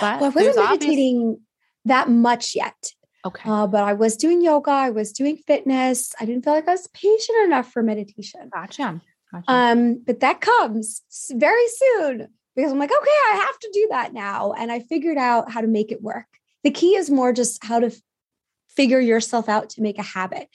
But 0.00 0.20
well, 0.20 0.30
I 0.30 0.34
wasn't 0.34 0.56
meditating 0.56 1.20
obvious- 1.20 1.40
that 1.86 2.08
much 2.08 2.54
yet. 2.54 2.92
Okay. 3.26 3.50
Uh, 3.50 3.66
but 3.66 3.84
I 3.84 3.92
was 3.92 4.16
doing 4.16 4.40
yoga. 4.40 4.70
I 4.70 4.90
was 4.90 5.12
doing 5.12 5.36
fitness. 5.36 6.14
I 6.18 6.24
didn't 6.24 6.42
feel 6.44 6.54
like 6.54 6.68
I 6.68 6.72
was 6.72 6.86
patient 6.88 7.44
enough 7.44 7.70
for 7.70 7.82
meditation. 7.82 8.48
Gotcha. 8.52 9.02
gotcha. 9.30 9.44
Um, 9.46 10.02
but 10.06 10.20
that 10.20 10.40
comes 10.40 11.02
very 11.30 11.68
soon 11.68 12.28
because 12.56 12.72
I'm 12.72 12.78
like, 12.78 12.90
okay, 12.90 13.18
I 13.32 13.44
have 13.46 13.58
to 13.58 13.70
do 13.74 13.88
that 13.90 14.14
now. 14.14 14.52
And 14.52 14.72
I 14.72 14.80
figured 14.80 15.18
out 15.18 15.50
how 15.50 15.60
to 15.60 15.66
make 15.66 15.92
it 15.92 16.02
work. 16.02 16.26
The 16.64 16.70
key 16.70 16.96
is 16.96 17.10
more 17.10 17.32
just 17.32 17.62
how 17.62 17.80
to 17.80 17.90
figure 18.76 19.00
yourself 19.00 19.48
out 19.48 19.70
to 19.70 19.82
make 19.82 19.98
a 19.98 20.02
habit. 20.02 20.48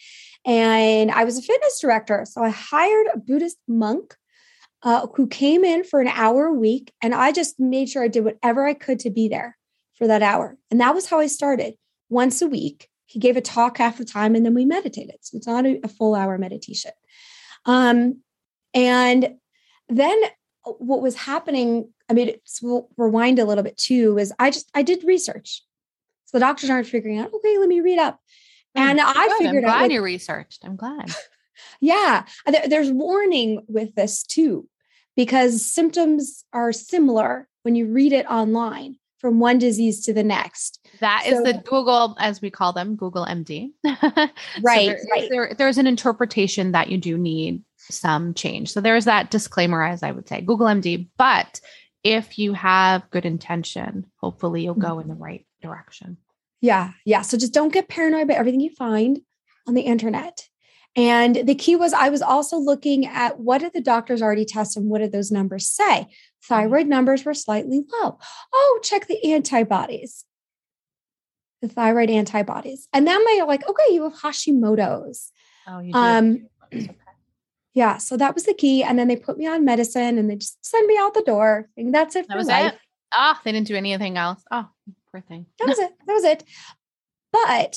And 0.46 1.12
I 1.12 1.24
was 1.24 1.38
a 1.38 1.42
fitness 1.42 1.80
director. 1.80 2.26
So 2.26 2.44
I 2.44 2.50
hired 2.50 3.08
a 3.14 3.18
Buddhist 3.18 3.58
monk 3.68 4.16
uh, 4.84 5.08
who 5.16 5.28
came 5.28 5.64
in 5.64 5.84
for 5.84 6.00
an 6.00 6.08
hour 6.08 6.46
a 6.46 6.54
week. 6.54 6.94
And 7.02 7.16
I 7.16 7.32
just 7.32 7.60
made 7.60 7.90
sure 7.90 8.04
I 8.04 8.08
did 8.08 8.24
whatever 8.24 8.66
I 8.66 8.76
could 8.76 9.00
to 9.00 9.10
be 9.10 9.28
there 9.28 9.58
for 9.96 10.08
that 10.08 10.22
hour. 10.22 10.58
And 10.70 10.80
that 10.80 10.94
was 10.94 11.08
how 11.08 11.20
I 11.20 11.28
started 11.28 11.74
once 12.10 12.42
a 12.42 12.48
week. 12.48 12.90
He 13.08 13.20
gave 13.20 13.38
a 13.38 13.42
talk 13.42 13.78
half 13.78 13.98
the 13.98 14.06
time 14.06 14.36
and 14.36 14.46
then 14.46 14.54
we 14.54 14.66
meditated. 14.66 15.16
So 15.22 15.38
it's 15.38 15.48
not 15.48 15.66
a, 15.66 15.80
a 15.84 15.88
full 15.88 16.16
hour 16.16 16.38
meditation. 16.38 16.92
Um, 17.66 18.22
and 18.74 19.36
then 19.90 20.22
what 20.64 21.02
was 21.02 21.16
happening, 21.16 21.92
I 22.10 22.14
mean, 22.14 22.36
we'll 22.62 22.90
rewind 22.98 23.40
a 23.40 23.46
little 23.46 23.64
bit 23.64 23.78
too, 23.78 24.18
is 24.18 24.34
I 24.38 24.52
just, 24.52 24.70
I 24.76 24.82
did 24.84 25.04
research. 25.04 25.64
So 26.36 26.40
the 26.40 26.46
doctors 26.48 26.70
aren't 26.70 26.88
figuring 26.88 27.18
out, 27.18 27.34
okay, 27.34 27.58
let 27.58 27.70
me 27.70 27.80
read 27.80 27.98
up. 27.98 28.20
Hmm. 28.76 28.82
And 28.82 29.00
Good. 29.00 29.08
I 29.08 29.36
figured 29.38 29.64
I'm 29.64 29.70
glad 29.70 29.74
out. 29.76 29.82
Like, 29.84 29.92
you 29.94 30.02
researched. 30.02 30.66
I'm 30.66 30.76
glad. 30.76 31.10
yeah. 31.80 32.26
There's 32.68 32.92
warning 32.92 33.64
with 33.70 33.96
this 33.96 34.22
too, 34.24 34.68
because 35.16 35.66
symptoms 35.66 36.44
are 36.52 36.74
similar 36.74 37.48
when 37.64 37.76
you 37.76 37.88
read 37.88 38.12
it 38.12 38.26
online 38.26 38.98
from 39.20 39.40
one 39.40 39.60
disease 39.60 40.04
to 40.08 40.14
the 40.14 40.26
next. 40.26 40.86
That 41.00 41.24
so, 41.24 41.38
is 41.38 41.44
the 41.44 41.54
Google, 41.54 42.18
as 42.20 42.42
we 42.42 42.50
call 42.50 42.74
them, 42.74 42.98
Google 42.98 43.26
MD. 43.26 43.72
right. 43.86 44.32
there, 44.62 45.00
right. 45.10 45.30
There, 45.30 45.54
there's 45.58 45.78
an 45.78 45.88
interpretation 45.88 46.74
that 46.74 46.90
you 46.90 46.98
do 46.98 47.18
need 47.18 47.64
some 47.80 48.34
change. 48.34 48.74
So 48.74 48.82
there's 48.82 49.06
that 49.06 49.32
disclaimer, 49.32 49.86
as 49.86 50.04
I 50.04 50.12
would 50.12 50.28
say, 50.28 50.42
Google 50.42 50.68
MD. 50.68 51.08
But 51.18 51.62
if 52.06 52.38
you 52.38 52.54
have 52.54 53.10
good 53.10 53.26
intention, 53.26 54.06
hopefully 54.18 54.64
you'll 54.64 54.76
go 54.76 55.00
in 55.00 55.08
the 55.08 55.16
right 55.16 55.46
direction. 55.60 56.18
Yeah. 56.62 56.92
Yeah. 57.04 57.24
So 57.24 57.36
just 57.36 57.54
don't 57.54 57.74
get 57.74 57.90
paranoid 57.90 58.28
by 58.28 58.36
everything 58.36 58.60
you 58.60 58.70
find 58.70 59.22
on 59.68 59.74
the 59.74 59.82
internet. 59.82 60.48
And 60.96 61.36
the 61.36 61.56
key 61.56 61.76
was 61.76 61.94
I 61.94 62.10
was 62.10 62.22
also 62.22 62.58
looking 62.58 63.08
at 63.08 63.40
what 63.40 63.58
did 63.58 63.74
the 63.74 63.82
doctors 63.82 64.22
already 64.22 64.46
test 64.46 64.78
and 64.78 64.88
what 64.88 65.00
did 65.00 65.12
those 65.12 65.32
numbers 65.32 65.68
say? 65.68 66.06
Thyroid 66.44 66.86
numbers 66.86 67.26
were 67.26 67.34
slightly 67.34 67.84
low. 67.92 68.20
Oh, 68.54 68.80
check 68.84 69.08
the 69.08 69.34
antibodies. 69.34 70.26
The 71.64 71.68
thyroid 71.68 72.12
antibodies. 72.12 72.88
And 72.94 73.08
then 73.08 73.26
they're 73.26 73.48
like, 73.48 73.68
okay, 73.68 73.94
you 73.94 74.04
have 74.04 74.14
Hashimoto's. 74.14 75.32
Oh, 75.68 75.80
you 75.80 75.92
do. 75.92 75.98
Um, 75.98 76.50
yeah. 77.76 77.98
So 77.98 78.18
that 78.18 78.34
was 78.34 78.46
the 78.46 78.54
key. 78.54 78.82
And 78.82 78.98
then 78.98 79.08
they 79.10 79.18
put 79.18 79.38
me 79.38 79.46
on 79.46 79.66
medicine 79.66 80.18
and 80.18 80.30
they 80.30 80.38
just 80.38 80.66
send 80.66 80.88
me 80.88 80.98
out 80.98 81.14
the 81.14 81.22
door. 81.22 81.70
And 81.78 81.94
that's 81.94 82.16
it 82.16 82.28
that 82.30 82.38
was 82.38 82.48
life. 82.48 82.74
It. 82.74 82.80
Ah, 83.14 83.36
oh, 83.38 83.42
they 83.44 83.52
didn't 83.52 83.68
do 83.68 83.76
anything 83.76 84.18
else. 84.18 84.42
Oh, 84.50 84.68
Poor 85.12 85.22
thing. 85.22 85.46
That 85.60 85.68
was 85.68 85.80
it. 85.80 85.92
That 86.08 86.14
was 86.14 86.24
it. 86.24 86.44
But 87.32 87.76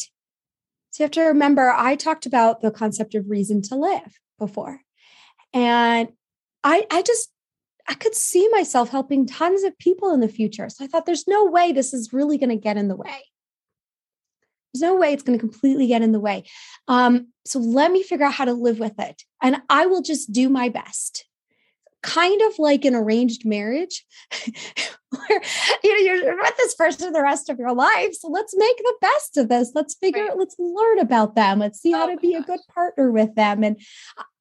so 0.90 1.02
you 1.02 1.04
have 1.04 1.10
to 1.12 1.22
remember, 1.22 1.70
I 1.70 1.96
talked 1.96 2.26
about 2.26 2.62
the 2.62 2.70
concept 2.70 3.14
of 3.14 3.28
reason 3.28 3.60
to 3.62 3.74
live 3.74 4.18
before. 4.38 4.80
And 5.52 6.08
I 6.64 6.86
I 6.90 7.02
just 7.02 7.30
I 7.88 7.94
could 7.94 8.14
see 8.14 8.48
myself 8.50 8.90
helping 8.90 9.26
tons 9.26 9.62
of 9.64 9.78
people 9.78 10.12
in 10.12 10.20
the 10.20 10.28
future. 10.28 10.68
So 10.68 10.84
I 10.84 10.86
thought 10.86 11.06
there's 11.06 11.26
no 11.26 11.44
way 11.44 11.72
this 11.72 11.94
is 11.94 12.12
really 12.12 12.38
going 12.38 12.50
to 12.50 12.56
get 12.56 12.76
in 12.76 12.88
the 12.88 12.96
way. 12.96 13.24
There's 14.78 14.92
no 14.92 14.96
way 14.96 15.12
it's 15.12 15.22
going 15.22 15.38
to 15.38 15.44
completely 15.44 15.86
get 15.86 16.02
in 16.02 16.12
the 16.12 16.20
way. 16.20 16.44
Um, 16.86 17.28
so 17.44 17.58
let 17.58 17.90
me 17.90 18.02
figure 18.02 18.26
out 18.26 18.34
how 18.34 18.44
to 18.44 18.52
live 18.52 18.78
with 18.78 18.98
it. 18.98 19.22
And 19.42 19.56
I 19.68 19.86
will 19.86 20.02
just 20.02 20.32
do 20.32 20.48
my 20.48 20.68
best 20.68 21.24
kind 22.02 22.40
of 22.42 22.58
like 22.58 22.84
an 22.84 22.94
arranged 22.94 23.44
marriage 23.44 24.06
where 25.10 25.42
you 25.82 26.06
know 26.06 26.20
you're 26.22 26.36
with 26.36 26.56
this 26.56 26.74
person 26.76 27.12
the 27.12 27.20
rest 27.20 27.48
of 27.48 27.58
your 27.58 27.74
life 27.74 28.14
so 28.14 28.28
let's 28.28 28.54
make 28.56 28.76
the 28.76 28.94
best 29.00 29.36
of 29.36 29.48
this 29.48 29.72
let's 29.74 29.94
figure 29.94 30.26
right. 30.26 30.38
let's 30.38 30.54
learn 30.58 31.00
about 31.00 31.34
them 31.34 31.58
let's 31.58 31.80
see 31.80 31.92
oh 31.94 31.98
how 31.98 32.06
to 32.06 32.16
be 32.18 32.34
gosh. 32.34 32.42
a 32.42 32.46
good 32.46 32.60
partner 32.72 33.10
with 33.10 33.34
them 33.34 33.64
and 33.64 33.80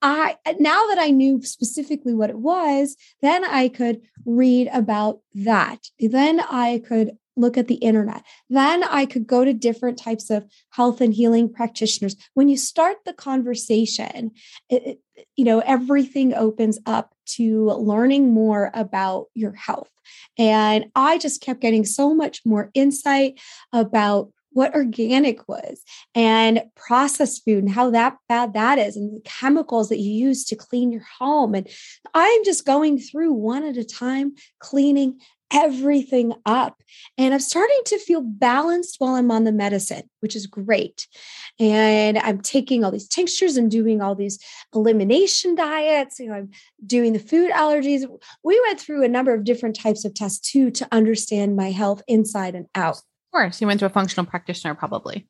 i 0.04 0.36
now 0.60 0.86
that 0.88 1.00
i 1.00 1.10
knew 1.10 1.42
specifically 1.42 2.14
what 2.14 2.30
it 2.30 2.38
was 2.38 2.96
then 3.24 3.44
i 3.44 3.68
could 3.68 4.02
read 4.26 4.70
about 4.72 5.20
that 5.34 5.80
then 6.00 6.40
i 6.40 6.82
could 6.88 7.18
look 7.38 7.58
at 7.58 7.68
the 7.68 7.76
internet. 7.76 8.24
Then 8.50 8.84
I 8.84 9.06
could 9.06 9.28
go 9.28 9.46
to 9.46 9.54
different 9.54 9.98
types 9.98 10.30
of 10.30 10.46
health 10.72 11.00
and 11.02 11.14
healing 11.14 11.52
practitioners. 11.52 12.16
When 12.34 12.50
you 12.50 12.58
start 12.58 12.98
the 13.06 13.14
conversation, 13.14 14.32
it, 14.70 15.00
you 15.36 15.46
know, 15.46 15.60
everything 15.60 16.34
opens 16.34 16.80
up 16.86 17.14
to 17.26 17.72
learning 17.72 18.34
more 18.34 18.72
about 18.74 19.28
your 19.34 19.54
health. 19.54 19.90
And 20.38 20.86
I 20.96 21.18
just 21.18 21.42
kept 21.42 21.62
getting 21.62 21.86
so 21.86 22.14
much 22.14 22.42
more 22.46 22.72
insight 22.74 23.40
about 23.74 24.32
what 24.58 24.74
organic 24.74 25.48
was 25.48 25.84
and 26.16 26.64
processed 26.76 27.46
food 27.46 27.64
and 27.64 27.72
how 27.72 27.92
that 27.92 28.18
bad 28.28 28.54
that 28.54 28.80
is 28.80 28.96
and 28.96 29.16
the 29.16 29.22
chemicals 29.22 29.90
that 29.90 30.00
you 30.00 30.12
use 30.12 30.44
to 30.44 30.56
clean 30.56 30.92
your 30.92 31.06
home 31.20 31.54
and 31.54 31.70
i'm 32.16 32.44
just 32.44 32.66
going 32.66 32.98
through 32.98 33.32
one 33.32 33.64
at 33.64 33.78
a 33.78 33.84
time 33.84 34.34
cleaning 34.58 35.20
everything 35.52 36.34
up. 36.46 36.82
And 37.18 37.34
I'm 37.34 37.40
starting 37.40 37.80
to 37.86 38.00
feel 38.00 38.22
balanced 38.22 38.96
while 39.00 39.16
I'm 39.16 39.32
on 39.32 39.44
the 39.44 39.52
medicine, 39.52 40.10
which 40.20 40.36
is 40.36 40.48
great. 40.48 41.08
And 41.60 42.18
I'm 42.18 42.42
taking 42.42 42.84
all 42.84 42.92
these 42.92 43.08
tinctures 43.08 43.58
and 43.58 43.72
doing 43.72 44.02
all 44.02 44.16
these 44.16 44.40
elimination 44.74 45.56
diets. 45.56 46.20
You 46.20 46.30
know, 46.30 46.36
I'm 46.36 46.52
doing 46.86 47.14
the 47.14 47.20
food 47.20 47.52
allergies. 47.52 48.06
We 48.44 48.62
went 48.68 48.80
through 48.80 49.04
a 49.04 49.10
number 49.10 49.34
of 49.34 49.44
different 49.44 49.76
types 49.76 50.06
of 50.06 50.14
tests 50.14 50.52
too 50.52 50.72
to 50.72 50.88
understand 50.92 51.56
my 51.56 51.72
health 51.72 52.02
inside 52.08 52.56
and 52.56 52.68
out. 52.76 52.98
Of 52.98 53.32
course. 53.34 53.62
You 53.62 53.68
went 53.68 53.80
to 53.82 53.86
a 53.86 53.90
functional 53.90 54.26
practitioner, 54.26 54.76
probably. 54.76 55.28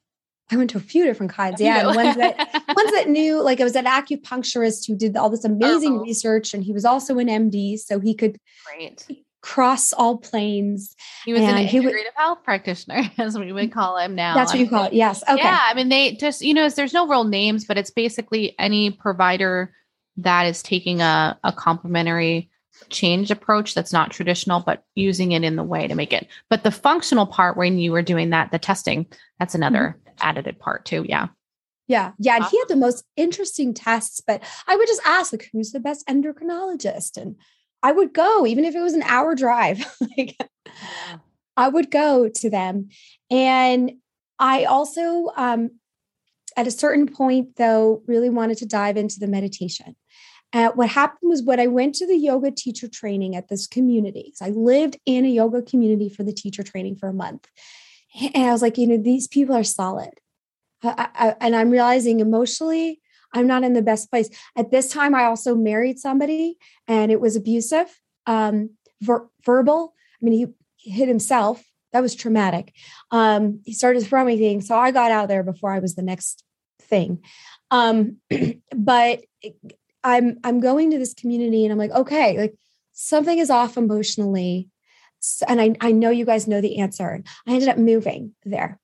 I 0.49 0.55
went 0.55 0.69
to 0.69 0.77
a 0.77 0.81
few 0.81 1.03
different 1.03 1.33
kinds. 1.33 1.59
Yeah. 1.59 1.87
ones 1.87 2.15
that 2.15 2.37
ones 2.75 2.91
that 2.91 3.09
knew, 3.09 3.41
like 3.43 3.59
it 3.59 3.65
was 3.65 3.75
an 3.75 3.83
acupuncturist 3.83 4.87
who 4.87 4.95
did 4.95 5.17
all 5.17 5.29
this 5.29 5.43
amazing 5.43 5.97
oh. 5.97 6.03
research 6.03 6.53
and 6.53 6.63
he 6.63 6.71
was 6.71 6.85
also 6.85 7.19
an 7.19 7.27
MD. 7.27 7.77
So 7.77 7.99
he 7.99 8.15
could 8.15 8.37
Great 8.65 9.05
cross 9.41 9.93
all 9.93 10.17
planes. 10.17 10.95
He 11.25 11.33
was 11.33 11.41
an 11.41 11.55
integrative 11.55 11.83
would, 11.83 12.05
health 12.15 12.43
practitioner, 12.43 13.03
as 13.17 13.37
we 13.37 13.51
would 13.51 13.71
call 13.71 13.97
him 13.97 14.15
now. 14.15 14.35
That's 14.35 14.51
what 14.51 14.59
you 14.59 14.69
call 14.69 14.85
it. 14.85 14.93
Yes. 14.93 15.23
Okay. 15.23 15.37
Yeah. 15.37 15.59
I 15.61 15.73
mean, 15.73 15.89
they 15.89 16.13
just, 16.13 16.41
you 16.41 16.53
know, 16.53 16.67
there's 16.69 16.93
no 16.93 17.07
real 17.07 17.23
names, 17.23 17.65
but 17.65 17.77
it's 17.77 17.91
basically 17.91 18.55
any 18.59 18.91
provider 18.91 19.73
that 20.17 20.45
is 20.47 20.63
taking 20.63 21.01
a, 21.01 21.39
a 21.43 21.53
complementary 21.53 22.49
change 22.89 23.31
approach 23.31 23.73
that's 23.73 23.93
not 23.93 24.11
traditional, 24.11 24.59
but 24.59 24.83
using 24.95 25.31
it 25.31 25.43
in 25.43 25.55
the 25.55 25.63
way 25.63 25.87
to 25.87 25.95
make 25.95 26.13
it. 26.13 26.27
But 26.49 26.63
the 26.63 26.71
functional 26.71 27.25
part, 27.25 27.57
when 27.57 27.79
you 27.79 27.91
were 27.91 28.01
doing 28.01 28.31
that, 28.31 28.51
the 28.51 28.59
testing, 28.59 29.05
that's 29.39 29.55
another 29.55 29.97
mm-hmm. 29.99 30.13
added 30.19 30.59
part 30.59 30.85
too. 30.85 31.05
Yeah. 31.07 31.27
Yeah. 31.87 32.11
Yeah. 32.19 32.35
And 32.35 32.45
he 32.45 32.59
had 32.59 32.67
the 32.67 32.75
most 32.75 33.05
interesting 33.15 33.73
tests, 33.73 34.21
but 34.25 34.43
I 34.67 34.75
would 34.75 34.87
just 34.87 35.01
ask, 35.05 35.31
like, 35.31 35.49
who's 35.53 35.71
the 35.71 35.79
best 35.79 36.05
endocrinologist? 36.07 37.17
And 37.17 37.37
I 37.83 37.91
would 37.91 38.13
go, 38.13 38.45
even 38.45 38.65
if 38.65 38.75
it 38.75 38.81
was 38.81 38.93
an 38.93 39.03
hour 39.03 39.35
drive. 39.35 39.85
like, 40.17 40.35
yeah. 40.65 41.17
I 41.55 41.67
would 41.69 41.91
go 41.91 42.29
to 42.29 42.49
them. 42.49 42.89
And 43.31 43.93
I 44.39 44.65
also, 44.65 45.31
um, 45.35 45.71
at 46.55 46.67
a 46.67 46.71
certain 46.71 47.07
point, 47.07 47.55
though, 47.57 48.03
really 48.07 48.29
wanted 48.29 48.57
to 48.59 48.65
dive 48.65 48.97
into 48.97 49.19
the 49.19 49.27
meditation. 49.27 49.95
Uh, 50.53 50.69
what 50.75 50.89
happened 50.89 51.29
was 51.29 51.43
when 51.43 51.59
I 51.59 51.67
went 51.67 51.95
to 51.95 52.07
the 52.07 52.15
yoga 52.15 52.51
teacher 52.51 52.87
training 52.87 53.35
at 53.35 53.49
this 53.49 53.67
community, 53.67 54.31
so 54.35 54.45
I 54.45 54.49
lived 54.49 54.97
in 55.05 55.25
a 55.25 55.29
yoga 55.29 55.61
community 55.61 56.09
for 56.09 56.23
the 56.23 56.31
teacher 56.31 56.63
training 56.63 56.95
for 56.95 57.09
a 57.09 57.13
month. 57.13 57.47
And 58.33 58.45
I 58.45 58.51
was 58.51 58.61
like, 58.61 58.77
you 58.77 58.87
know, 58.87 58.97
these 58.97 59.27
people 59.27 59.55
are 59.55 59.63
solid. 59.63 60.11
I, 60.81 61.09
I, 61.13 61.35
and 61.41 61.55
I'm 61.55 61.69
realizing 61.69 62.21
emotionally, 62.21 63.01
I'm 63.33 63.47
not 63.47 63.63
in 63.63 63.73
the 63.73 63.81
best 63.81 64.09
place. 64.09 64.29
At 64.55 64.71
this 64.71 64.89
time, 64.89 65.13
I 65.13 65.25
also 65.25 65.55
married 65.55 65.99
somebody 65.99 66.57
and 66.87 67.11
it 67.11 67.19
was 67.19 67.35
abusive, 67.35 67.99
um, 68.25 68.71
ver- 69.01 69.29
verbal. 69.45 69.93
I 70.21 70.25
mean, 70.25 70.55
he 70.77 70.91
hit 70.91 71.07
himself. 71.07 71.63
That 71.93 72.01
was 72.01 72.15
traumatic. 72.15 72.73
Um, 73.11 73.61
he 73.65 73.73
started 73.73 74.05
throwing 74.05 74.37
things. 74.37 74.67
So 74.67 74.77
I 74.77 74.91
got 74.91 75.11
out 75.11 75.27
there 75.27 75.43
before 75.43 75.71
I 75.71 75.79
was 75.79 75.95
the 75.95 76.01
next 76.01 76.43
thing. 76.81 77.23
Um, 77.71 78.17
but 78.75 79.21
I'm 80.03 80.39
I'm 80.43 80.59
going 80.59 80.91
to 80.91 80.97
this 80.97 81.13
community 81.13 81.65
and 81.65 81.71
I'm 81.71 81.77
like, 81.79 81.91
okay, 81.91 82.37
like 82.37 82.55
something 82.93 83.37
is 83.37 83.49
off 83.49 83.77
emotionally. 83.77 84.69
And 85.47 85.59
I, 85.59 85.75
I 85.81 85.91
know 85.91 86.09
you 86.09 86.25
guys 86.25 86.47
know 86.47 86.61
the 86.61 86.79
answer. 86.79 87.23
I 87.47 87.51
ended 87.51 87.69
up 87.69 87.77
moving 87.77 88.33
there. 88.45 88.79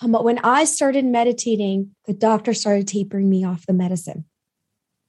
Um, 0.00 0.12
but 0.12 0.24
when 0.24 0.38
I 0.38 0.64
started 0.64 1.04
meditating, 1.04 1.94
the 2.06 2.14
doctor 2.14 2.54
started 2.54 2.88
tapering 2.88 3.28
me 3.30 3.44
off 3.44 3.66
the 3.66 3.72
medicine. 3.72 4.24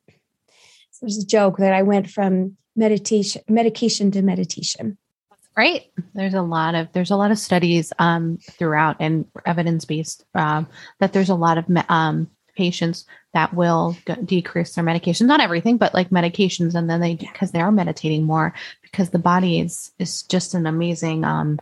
So 0.07 1.00
there's 1.01 1.17
a 1.17 1.25
joke 1.25 1.57
that 1.57 1.74
I 1.74 1.81
went 1.81 2.09
from 2.09 2.57
meditation, 2.75 3.41
medication 3.50 4.12
to 4.12 4.21
meditation. 4.21 4.97
Right. 5.57 5.89
There's 6.13 6.33
a 6.33 6.41
lot 6.41 6.75
of 6.75 6.91
there's 6.91 7.12
a 7.12 7.15
lot 7.15 7.31
of 7.31 7.39
studies 7.39 7.93
um, 7.97 8.39
throughout 8.41 8.97
and 9.00 9.25
evidence 9.45 9.85
based 9.85 10.25
um, 10.35 10.67
that 11.00 11.13
there's 11.13 11.29
a 11.29 11.35
lot 11.35 11.57
of 11.57 11.65
um, 11.88 12.29
patients 12.57 13.05
that 13.33 13.53
will 13.53 13.95
decrease 14.25 14.75
their 14.75 14.83
medications. 14.83 15.27
Not 15.27 15.39
everything, 15.39 15.77
but 15.77 15.93
like 15.93 16.09
medications, 16.09 16.75
and 16.75 16.89
then 16.89 17.00
they 17.00 17.15
because 17.15 17.51
they 17.51 17.62
are 17.62 17.71
meditating 17.71 18.24
more 18.24 18.53
because 18.81 19.12
the 19.12 19.19
body 19.19 19.59
is 19.59 19.91
is 19.97 20.24
just 20.24 20.53
an 20.53 20.65
amazing 20.65 21.24
um, 21.24 21.59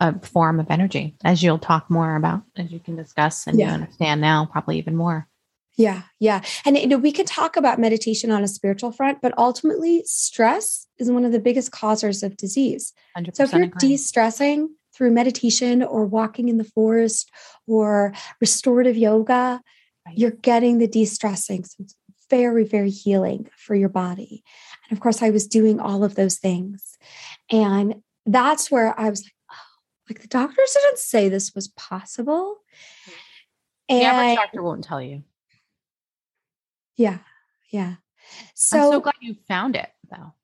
a 0.00 0.18
form 0.20 0.58
of 0.58 0.66
energy, 0.70 1.14
as 1.24 1.42
you'll 1.42 1.58
talk 1.58 1.90
more 1.90 2.16
about, 2.16 2.42
as 2.56 2.72
you 2.72 2.80
can 2.80 2.96
discuss 2.96 3.46
and 3.46 3.58
yeah. 3.58 3.66
you 3.68 3.72
understand 3.72 4.20
now, 4.20 4.48
probably 4.50 4.78
even 4.78 4.96
more. 4.96 5.28
Yeah, 5.76 6.02
yeah. 6.18 6.42
And 6.64 6.76
you 6.76 6.86
know, 6.86 6.98
we 6.98 7.12
could 7.12 7.26
talk 7.26 7.56
about 7.56 7.78
meditation 7.78 8.30
on 8.30 8.42
a 8.42 8.48
spiritual 8.48 8.92
front, 8.92 9.22
but 9.22 9.36
ultimately 9.38 10.02
stress 10.04 10.86
is 10.98 11.10
one 11.10 11.24
of 11.24 11.32
the 11.32 11.38
biggest 11.38 11.70
causers 11.72 12.22
of 12.22 12.36
disease. 12.36 12.92
So 13.32 13.44
if 13.44 13.52
you're 13.52 13.66
de-stressing 13.66 14.68
through 14.94 15.12
meditation 15.12 15.82
or 15.82 16.04
walking 16.04 16.48
in 16.48 16.58
the 16.58 16.64
forest 16.64 17.30
or 17.66 18.12
restorative 18.40 18.96
yoga, 18.96 19.62
right. 20.06 20.18
you're 20.18 20.32
getting 20.32 20.78
the 20.78 20.88
de-stressing. 20.88 21.64
So 21.64 21.76
it's 21.80 21.94
very, 22.28 22.64
very 22.64 22.90
healing 22.90 23.48
for 23.56 23.74
your 23.74 23.88
body. 23.88 24.42
And 24.88 24.96
of 24.96 25.02
course, 25.02 25.22
I 25.22 25.30
was 25.30 25.46
doing 25.46 25.80
all 25.80 26.04
of 26.04 26.14
those 26.14 26.36
things. 26.36 26.98
And 27.50 28.02
that's 28.26 28.70
where 28.70 28.98
I 29.00 29.08
was 29.08 29.22
like, 29.22 29.32
like 30.10 30.20
the 30.20 30.28
doctors 30.28 30.72
didn't 30.74 30.98
say 30.98 31.28
this 31.28 31.54
was 31.54 31.68
possible. 31.68 32.56
And 33.88 34.00
the 34.00 34.04
average 34.04 34.36
doctor 34.36 34.62
won't 34.62 34.84
tell 34.84 35.00
you. 35.00 35.22
Yeah. 36.96 37.18
Yeah. 37.70 37.94
So, 38.54 38.76
I'm 38.76 38.92
so 38.92 39.00
glad 39.00 39.14
you 39.20 39.36
found 39.48 39.76
it 39.76 39.88
though. 40.10 40.34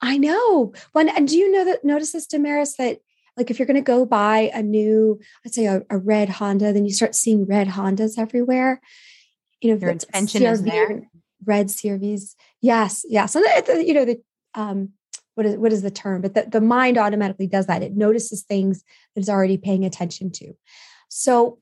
I 0.00 0.16
know. 0.18 0.72
When 0.92 1.08
and 1.08 1.26
do 1.26 1.36
you 1.36 1.50
know 1.50 1.64
that 1.64 1.84
notice 1.84 2.12
this, 2.12 2.26
Damaris, 2.26 2.76
that 2.76 3.00
like 3.36 3.50
if 3.50 3.58
you're 3.58 3.66
gonna 3.66 3.82
go 3.82 4.06
buy 4.06 4.50
a 4.54 4.62
new, 4.62 5.20
let's 5.44 5.56
say 5.56 5.66
a, 5.66 5.82
a 5.90 5.98
red 5.98 6.28
Honda, 6.28 6.72
then 6.72 6.84
you 6.84 6.92
start 6.92 7.14
seeing 7.14 7.44
red 7.44 7.68
Hondas 7.68 8.18
everywhere. 8.18 8.80
You 9.60 9.72
know, 9.72 9.80
your 9.80 9.90
intention 9.90 10.42
CRV, 10.42 10.52
is 10.52 10.62
there. 10.62 11.10
Red 11.44 11.66
CRVs. 11.66 12.36
Yes, 12.60 13.04
yes. 13.08 13.34
And 13.34 13.44
you 13.86 13.94
know, 13.94 14.04
the 14.04 14.22
um 14.54 14.90
what 15.38 15.46
is 15.46 15.56
what 15.56 15.72
is 15.72 15.82
the 15.82 15.90
term? 15.90 16.20
But 16.20 16.34
the, 16.34 16.46
the 16.50 16.60
mind 16.60 16.98
automatically 16.98 17.46
does 17.46 17.66
that. 17.66 17.84
It 17.84 17.96
notices 17.96 18.42
things 18.42 18.82
that 19.14 19.20
it's 19.20 19.28
already 19.28 19.56
paying 19.56 19.84
attention 19.84 20.32
to. 20.32 20.52
So 21.08 21.58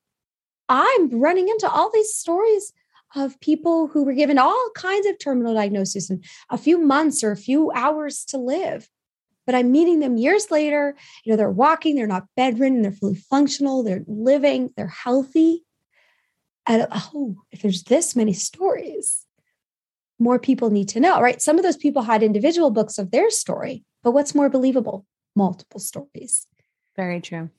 i'm 0.69 1.21
running 1.21 1.49
into 1.49 1.69
all 1.69 1.91
these 1.93 2.15
stories 2.15 2.73
of 3.15 3.39
people 3.41 3.87
who 3.87 4.05
were 4.05 4.13
given 4.13 4.39
all 4.39 4.71
kinds 4.75 5.07
of 5.07 5.19
terminal 5.19 5.55
diagnosis 5.55 6.11
and 6.11 6.25
a 6.51 6.59
few 6.59 6.79
months 6.79 7.23
or 7.23 7.31
a 7.31 7.37
few 7.37 7.71
hours 7.73 8.25
to 8.25 8.37
live 8.37 8.89
but 9.47 9.55
i'm 9.55 9.71
meeting 9.71 10.01
them 10.01 10.17
years 10.17 10.51
later. 10.51 10.97
You 11.25 11.33
know 11.33 11.37
they're 11.37 11.51
walking 11.51 11.97
they're 11.97 12.07
not 12.07 12.27
bedridden 12.37 12.83
they're 12.83 12.93
fully 12.93 13.15
functional 13.15 13.83
they're 13.83 14.05
living 14.07 14.71
they're 14.77 14.89
healthy. 14.89 15.65
And 16.67 16.89
oh 16.91 17.37
if 17.53 17.63
there's 17.63 17.85
this 17.85 18.17
many 18.17 18.33
stories 18.33 19.26
more 20.19 20.39
people 20.39 20.71
need 20.71 20.89
to 20.91 21.01
know, 21.01 21.21
right? 21.21 21.41
Some 21.43 21.59
of 21.59 21.63
those 21.63 21.77
people 21.77 22.03
had 22.03 22.23
individual 22.23 22.71
books 22.71 22.99
of 22.99 23.11
their 23.11 23.31
story, 23.31 23.85
but 24.03 24.13
what's 24.13 24.35
more 24.35 24.49
believable? 24.49 25.05
Multiple 25.35 25.81
stories. 25.81 26.47
Very 26.97 27.21
true. 27.21 27.51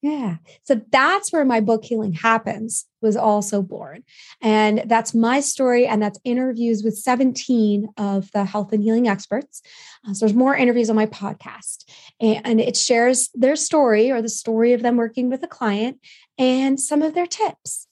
Yeah. 0.00 0.36
So 0.62 0.80
that's 0.92 1.32
where 1.32 1.44
my 1.44 1.58
book 1.58 1.84
Healing 1.84 2.12
Happens 2.12 2.86
was 3.02 3.16
also 3.16 3.62
born. 3.62 4.04
And 4.40 4.84
that's 4.86 5.12
my 5.12 5.40
story. 5.40 5.88
And 5.88 6.00
that's 6.00 6.20
interviews 6.22 6.84
with 6.84 6.96
17 6.96 7.88
of 7.96 8.30
the 8.30 8.44
health 8.44 8.72
and 8.72 8.82
healing 8.82 9.08
experts. 9.08 9.60
Uh, 10.06 10.14
so 10.14 10.24
there's 10.24 10.36
more 10.36 10.54
interviews 10.54 10.88
on 10.88 10.94
my 10.94 11.06
podcast. 11.06 11.84
And 12.20 12.60
it 12.60 12.76
shares 12.76 13.28
their 13.34 13.56
story 13.56 14.12
or 14.12 14.22
the 14.22 14.28
story 14.28 14.72
of 14.72 14.82
them 14.82 14.96
working 14.96 15.30
with 15.30 15.42
a 15.42 15.48
client 15.48 15.98
and 16.38 16.78
some 16.78 17.02
of 17.02 17.14
their 17.14 17.26
tips. 17.26 17.87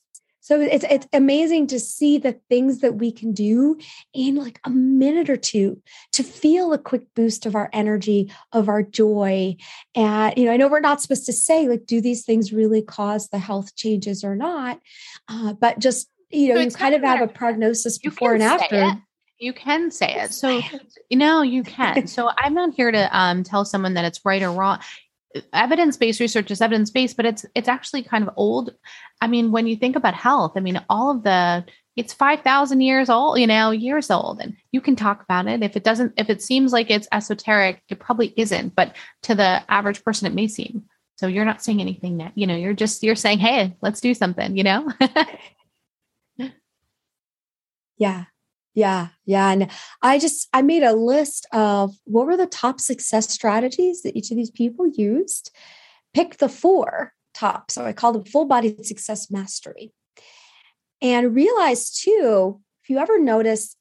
So 0.46 0.60
it's 0.60 0.84
it's 0.88 1.08
amazing 1.12 1.66
to 1.68 1.80
see 1.80 2.18
the 2.18 2.38
things 2.48 2.78
that 2.78 2.94
we 2.94 3.10
can 3.10 3.32
do 3.32 3.78
in 4.14 4.36
like 4.36 4.60
a 4.62 4.70
minute 4.70 5.28
or 5.28 5.36
two 5.36 5.82
to 6.12 6.22
feel 6.22 6.72
a 6.72 6.78
quick 6.78 7.02
boost 7.16 7.46
of 7.46 7.56
our 7.56 7.68
energy, 7.72 8.30
of 8.52 8.68
our 8.68 8.84
joy. 8.84 9.56
And 9.96 10.38
you 10.38 10.44
know, 10.44 10.52
I 10.52 10.56
know 10.56 10.68
we're 10.68 10.78
not 10.78 11.02
supposed 11.02 11.26
to 11.26 11.32
say 11.32 11.68
like, 11.68 11.84
do 11.84 12.00
these 12.00 12.24
things 12.24 12.52
really 12.52 12.80
cause 12.80 13.28
the 13.28 13.40
health 13.40 13.74
changes 13.74 14.22
or 14.22 14.36
not? 14.36 14.78
Uh, 15.26 15.54
but 15.54 15.80
just 15.80 16.08
you 16.30 16.50
know, 16.50 16.54
so 16.54 16.60
you 16.60 16.70
kind 16.70 16.94
of 16.94 17.02
have 17.02 17.22
a 17.22 17.26
prognosis 17.26 17.98
before 17.98 18.34
and 18.34 18.42
after. 18.44 19.02
You 19.40 19.52
can 19.52 19.90
say 19.90 20.14
it. 20.14 20.32
So, 20.32 20.62
you 21.10 21.18
know, 21.18 21.42
you 21.42 21.62
can. 21.62 22.06
So, 22.06 22.30
I'm 22.38 22.54
not 22.54 22.72
here 22.72 22.90
to 22.90 23.18
um, 23.18 23.42
tell 23.42 23.66
someone 23.66 23.92
that 23.94 24.04
it's 24.06 24.24
right 24.24 24.42
or 24.42 24.50
wrong 24.50 24.78
evidence-based 25.52 26.20
research 26.20 26.50
is 26.50 26.60
evidence-based 26.60 27.16
but 27.16 27.26
it's 27.26 27.46
it's 27.54 27.68
actually 27.68 28.02
kind 28.02 28.26
of 28.26 28.34
old. 28.36 28.74
I 29.20 29.26
mean 29.26 29.52
when 29.52 29.66
you 29.66 29.76
think 29.76 29.96
about 29.96 30.14
health 30.14 30.52
i 30.56 30.60
mean 30.60 30.80
all 30.88 31.10
of 31.10 31.22
the 31.22 31.64
it's 31.96 32.12
5000 32.12 32.80
years 32.82 33.08
old 33.08 33.38
you 33.38 33.46
know 33.46 33.70
years 33.70 34.10
old 34.10 34.40
and 34.40 34.56
you 34.72 34.80
can 34.80 34.96
talk 34.96 35.22
about 35.22 35.46
it. 35.46 35.62
If 35.62 35.76
it 35.76 35.84
doesn't 35.84 36.14
if 36.16 36.30
it 36.30 36.42
seems 36.42 36.72
like 36.72 36.90
it's 36.90 37.08
esoteric 37.12 37.82
it 37.88 37.98
probably 37.98 38.32
isn't 38.36 38.74
but 38.74 38.96
to 39.22 39.34
the 39.34 39.62
average 39.70 40.04
person 40.04 40.26
it 40.26 40.34
may 40.34 40.48
seem. 40.48 40.84
So 41.16 41.26
you're 41.26 41.46
not 41.46 41.62
saying 41.62 41.80
anything 41.80 42.18
that 42.18 42.32
you 42.36 42.46
know 42.46 42.56
you're 42.56 42.74
just 42.74 43.02
you're 43.02 43.16
saying 43.16 43.38
hey 43.38 43.76
let's 43.82 44.00
do 44.00 44.14
something 44.14 44.56
you 44.56 44.64
know? 44.64 44.92
Yeah 47.98 48.26
Yeah, 48.76 49.08
yeah. 49.24 49.50
And 49.50 49.70
I 50.02 50.18
just 50.18 50.48
I 50.52 50.60
made 50.60 50.82
a 50.82 50.92
list 50.92 51.46
of 51.50 51.96
what 52.04 52.26
were 52.26 52.36
the 52.36 52.46
top 52.46 52.78
success 52.78 53.32
strategies 53.32 54.02
that 54.02 54.14
each 54.14 54.30
of 54.30 54.36
these 54.36 54.50
people 54.50 54.86
used. 54.86 55.50
Pick 56.12 56.36
the 56.36 56.50
four 56.50 57.14
top. 57.32 57.70
So 57.70 57.86
I 57.86 57.94
called 57.94 58.16
them 58.16 58.26
full 58.26 58.44
body 58.44 58.76
success 58.82 59.30
mastery. 59.30 59.92
And 61.00 61.34
realize 61.34 61.90
too, 61.90 62.60
if 62.84 62.90
you 62.90 62.98
ever 62.98 63.18
notice 63.18 63.76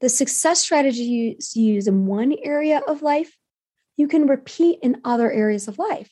the 0.00 0.08
success 0.08 0.60
strategies 0.60 1.54
you 1.54 1.64
use 1.72 1.86
in 1.86 2.06
one 2.06 2.34
area 2.42 2.80
of 2.88 3.02
life, 3.02 3.36
you 3.96 4.08
can 4.08 4.26
repeat 4.26 4.80
in 4.82 5.00
other 5.04 5.30
areas 5.30 5.68
of 5.68 5.78
life. 5.78 6.10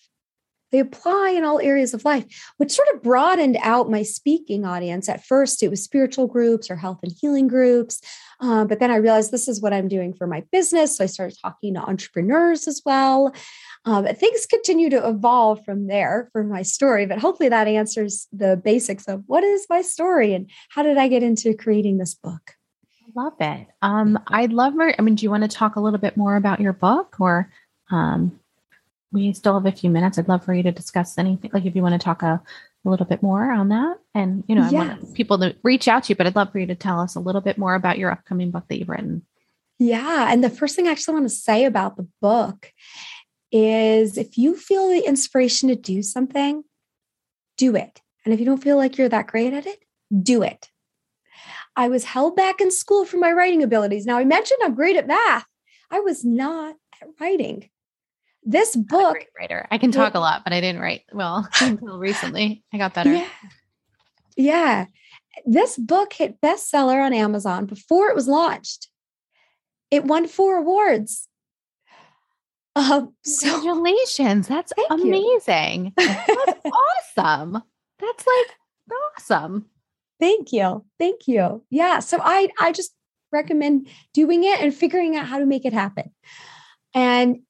They 0.71 0.79
apply 0.79 1.31
in 1.31 1.45
all 1.45 1.61
areas 1.61 1.95
of 1.95 2.05
life, 2.05 2.25
which 2.59 2.73
sort 2.73 2.89
of 2.95 3.03
broadened 3.03 3.57
out 3.63 3.91
my 3.91 4.03
speaking 4.03 4.65
audience. 4.65 5.09
At 5.09 5.25
first, 5.25 5.63
it 5.63 5.69
was 5.69 5.83
spiritual 5.83 6.27
groups 6.27 6.71
or 6.71 6.77
health 6.77 6.99
and 7.03 7.13
healing 7.21 7.49
groups. 7.49 8.01
Uh, 8.41 8.65
but 8.65 8.79
then 8.79 8.91
I 8.91 8.97
realized 8.97 9.31
this 9.31 9.49
is 9.49 9.61
what 9.61 9.73
I'm 9.73 9.89
doing 9.89 10.15
for 10.15 10.27
my 10.27 10.45
business. 10.53 10.97
So 10.97 11.05
I 11.05 11.07
started 11.07 11.39
talking 11.41 11.75
to 11.75 11.81
entrepreneurs 11.81 12.69
as 12.69 12.83
well. 12.85 13.35
Um, 13.85 14.07
things 14.07 14.47
continue 14.47 14.91
to 14.91 15.09
evolve 15.09 15.65
from 15.65 15.87
there 15.87 16.29
for 16.33 16.45
my 16.45 16.63
story, 16.63 17.07
but 17.07 17.19
hopefully 17.19 17.49
that 17.49 17.69
answers 17.69 18.27
the 18.33 18.61
basics 18.63 19.09
of 19.09 19.25
what 19.27 19.45
is 19.45 19.67
my 19.71 19.83
story 19.83 20.35
and 20.35 20.51
how 20.71 20.83
did 20.83 20.99
I 20.99 21.09
get 21.09 21.23
into 21.23 21.55
creating 21.55 21.99
this 21.99 22.15
book. 22.15 22.53
I 23.07 23.23
love 23.23 23.35
it. 23.41 23.67
Um, 23.81 24.19
I'd 24.27 24.53
love, 24.53 24.75
I 24.79 25.01
mean, 25.01 25.15
do 25.15 25.25
you 25.25 25.31
want 25.31 25.45
to 25.45 25.49
talk 25.49 25.77
a 25.77 25.81
little 25.81 25.99
bit 25.99 26.17
more 26.17 26.37
about 26.37 26.61
your 26.61 26.75
book 26.75 27.17
or 27.19 27.51
um, 27.91 28.39
we 29.13 29.33
still 29.33 29.55
have 29.55 29.67
a 29.67 29.77
few 29.77 29.91
minutes. 29.91 30.19
I'd 30.19 30.29
love 30.29 30.45
for 30.45 30.55
you 30.55 30.63
to 30.65 30.73
discuss 30.73 31.17
anything, 31.19 31.51
like 31.53 31.65
if 31.65 31.75
you 31.75 31.83
want 31.83 32.01
to 32.01 32.05
talk 32.05 32.23
a, 32.23 32.43
a 32.85 32.91
little 32.91 33.07
bit 33.07 33.23
more 33.23 33.51
on 33.51 33.71
that. 33.71 33.99
And, 34.15 34.45
you 34.49 34.55
know, 34.55 34.63
I 34.63 34.71
yes. 34.71 34.73
want 34.73 35.15
people 35.15 35.39
to 35.39 35.57
reach 35.63 35.89
out 35.89 36.05
to 36.05 36.09
you, 36.11 36.17
but 36.17 36.27
I'd 36.27 36.37
love 36.37 36.53
for 36.53 36.59
you 36.59 36.67
to 36.67 36.75
tell 36.75 37.01
us 37.01 37.15
a 37.15 37.21
little 37.21 37.41
bit 37.41 37.59
more 37.59 37.75
about 37.75 37.99
your 37.99 38.11
upcoming 38.11 38.51
book 38.51 38.65
that 38.69 38.79
you've 38.79 38.89
written. 38.89 39.25
Yeah. 39.79 40.31
And 40.31 40.43
the 40.43 40.51
first 40.51 40.77
thing 40.77 40.89
I 40.89 40.91
actually 40.91 41.15
want 41.15 41.27
to 41.27 41.35
say 41.35 41.65
about 41.65 41.97
the 41.97 42.09
book 42.21 42.73
is 43.51 44.19
if 44.19 44.37
you 44.37 44.57
feel 44.57 44.89
the 44.89 45.07
inspiration 45.07 45.69
to 45.69 45.77
do 45.77 46.03
something, 46.03 46.65
do 47.57 47.77
it. 47.77 48.01
And 48.25 48.35
if 48.35 48.41
you 48.41 48.47
don't 48.47 48.63
feel 48.63 48.77
like 48.77 48.99
you're 48.99 49.09
that 49.09 49.27
great 49.27 49.55
at 49.55 49.67
it, 49.67 49.83
do 50.23 50.43
it. 50.43 50.69
I 51.77 51.89
was 51.89 52.05
held 52.05 52.35
back 52.35 52.61
in 52.61 52.71
school 52.71 53.05
for 53.05 53.19
my 53.19 53.33
writing 53.33 53.63
abilities. 53.63 54.05
Now, 54.05 54.19
I 54.19 54.25
mentioned 54.25 54.61
I'm 54.63 54.75
great 54.75 54.97
at 54.97 55.07
math. 55.07 55.47
I 55.91 56.01
was 56.01 56.25
not 56.25 56.75
at 57.01 57.09
writing. 57.21 57.71
This 58.49 58.75
book, 58.75 59.27
writer, 59.39 59.69
I 59.71 59.77
can 59.77 59.93
talk 59.93 60.15
a 60.15 60.19
lot, 60.19 60.43
but 60.43 60.55
I 60.55 60.63
didn't 60.63 60.81
write 60.81 61.03
well 61.13 61.47
until 61.61 61.99
recently. 61.99 62.65
I 62.73 62.79
got 62.79 62.95
better. 62.95 63.13
Yeah. 63.13 63.29
yeah. 64.39 64.85
This 65.45 65.77
book 65.77 66.15
hit 66.15 66.41
bestseller 66.41 67.05
on 67.05 67.13
Amazon 67.13 67.67
before 67.67 68.09
it 68.09 68.15
was 68.15 68.27
launched. 68.27 68.89
It 69.91 70.05
won 70.05 70.27
four 70.27 70.57
awards. 70.57 71.29
Um, 72.75 73.15
Congratulations. 73.41 74.49
That's 74.49 74.73
amazing. 74.89 75.93
That's 75.99 76.67
awesome. 77.19 77.63
That's 77.99 78.27
like 78.27 78.57
awesome. 79.19 79.67
Thank 80.21 80.55
you. 80.55 80.87
Thank 80.99 81.29
you. 81.29 81.65
Yeah. 81.69 81.99
So 81.99 82.19
I 82.23 82.49
I 82.59 82.73
just 82.73 82.95
recommend 83.31 83.89
doing 84.15 84.45
it 84.45 84.59
and 84.61 84.75
figuring 84.75 85.17
out 85.17 85.27
how 85.27 85.39
to 85.39 85.45
make 85.45 85.67
it 85.67 85.75
happen. 85.75 86.15
And 86.95 87.41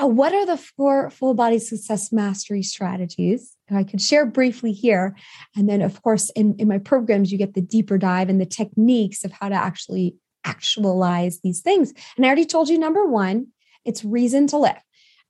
uh, 0.00 0.06
what 0.06 0.32
are 0.32 0.46
the 0.46 0.56
four 0.56 1.10
full 1.10 1.34
body 1.34 1.58
success 1.58 2.12
mastery 2.12 2.62
strategies? 2.62 3.56
I 3.70 3.84
could 3.84 4.00
share 4.00 4.26
briefly 4.26 4.72
here. 4.72 5.16
And 5.56 5.68
then, 5.68 5.82
of 5.82 6.02
course, 6.02 6.30
in, 6.30 6.54
in 6.58 6.68
my 6.68 6.78
programs, 6.78 7.30
you 7.32 7.38
get 7.38 7.54
the 7.54 7.60
deeper 7.60 7.98
dive 7.98 8.28
and 8.28 8.40
the 8.40 8.46
techniques 8.46 9.24
of 9.24 9.32
how 9.32 9.48
to 9.48 9.54
actually 9.54 10.16
actualize 10.44 11.40
these 11.40 11.60
things. 11.60 11.92
And 12.16 12.24
I 12.24 12.28
already 12.28 12.46
told 12.46 12.68
you 12.68 12.78
number 12.78 13.04
one, 13.06 13.48
it's 13.84 14.04
reason 14.04 14.46
to 14.48 14.58
live. 14.58 14.80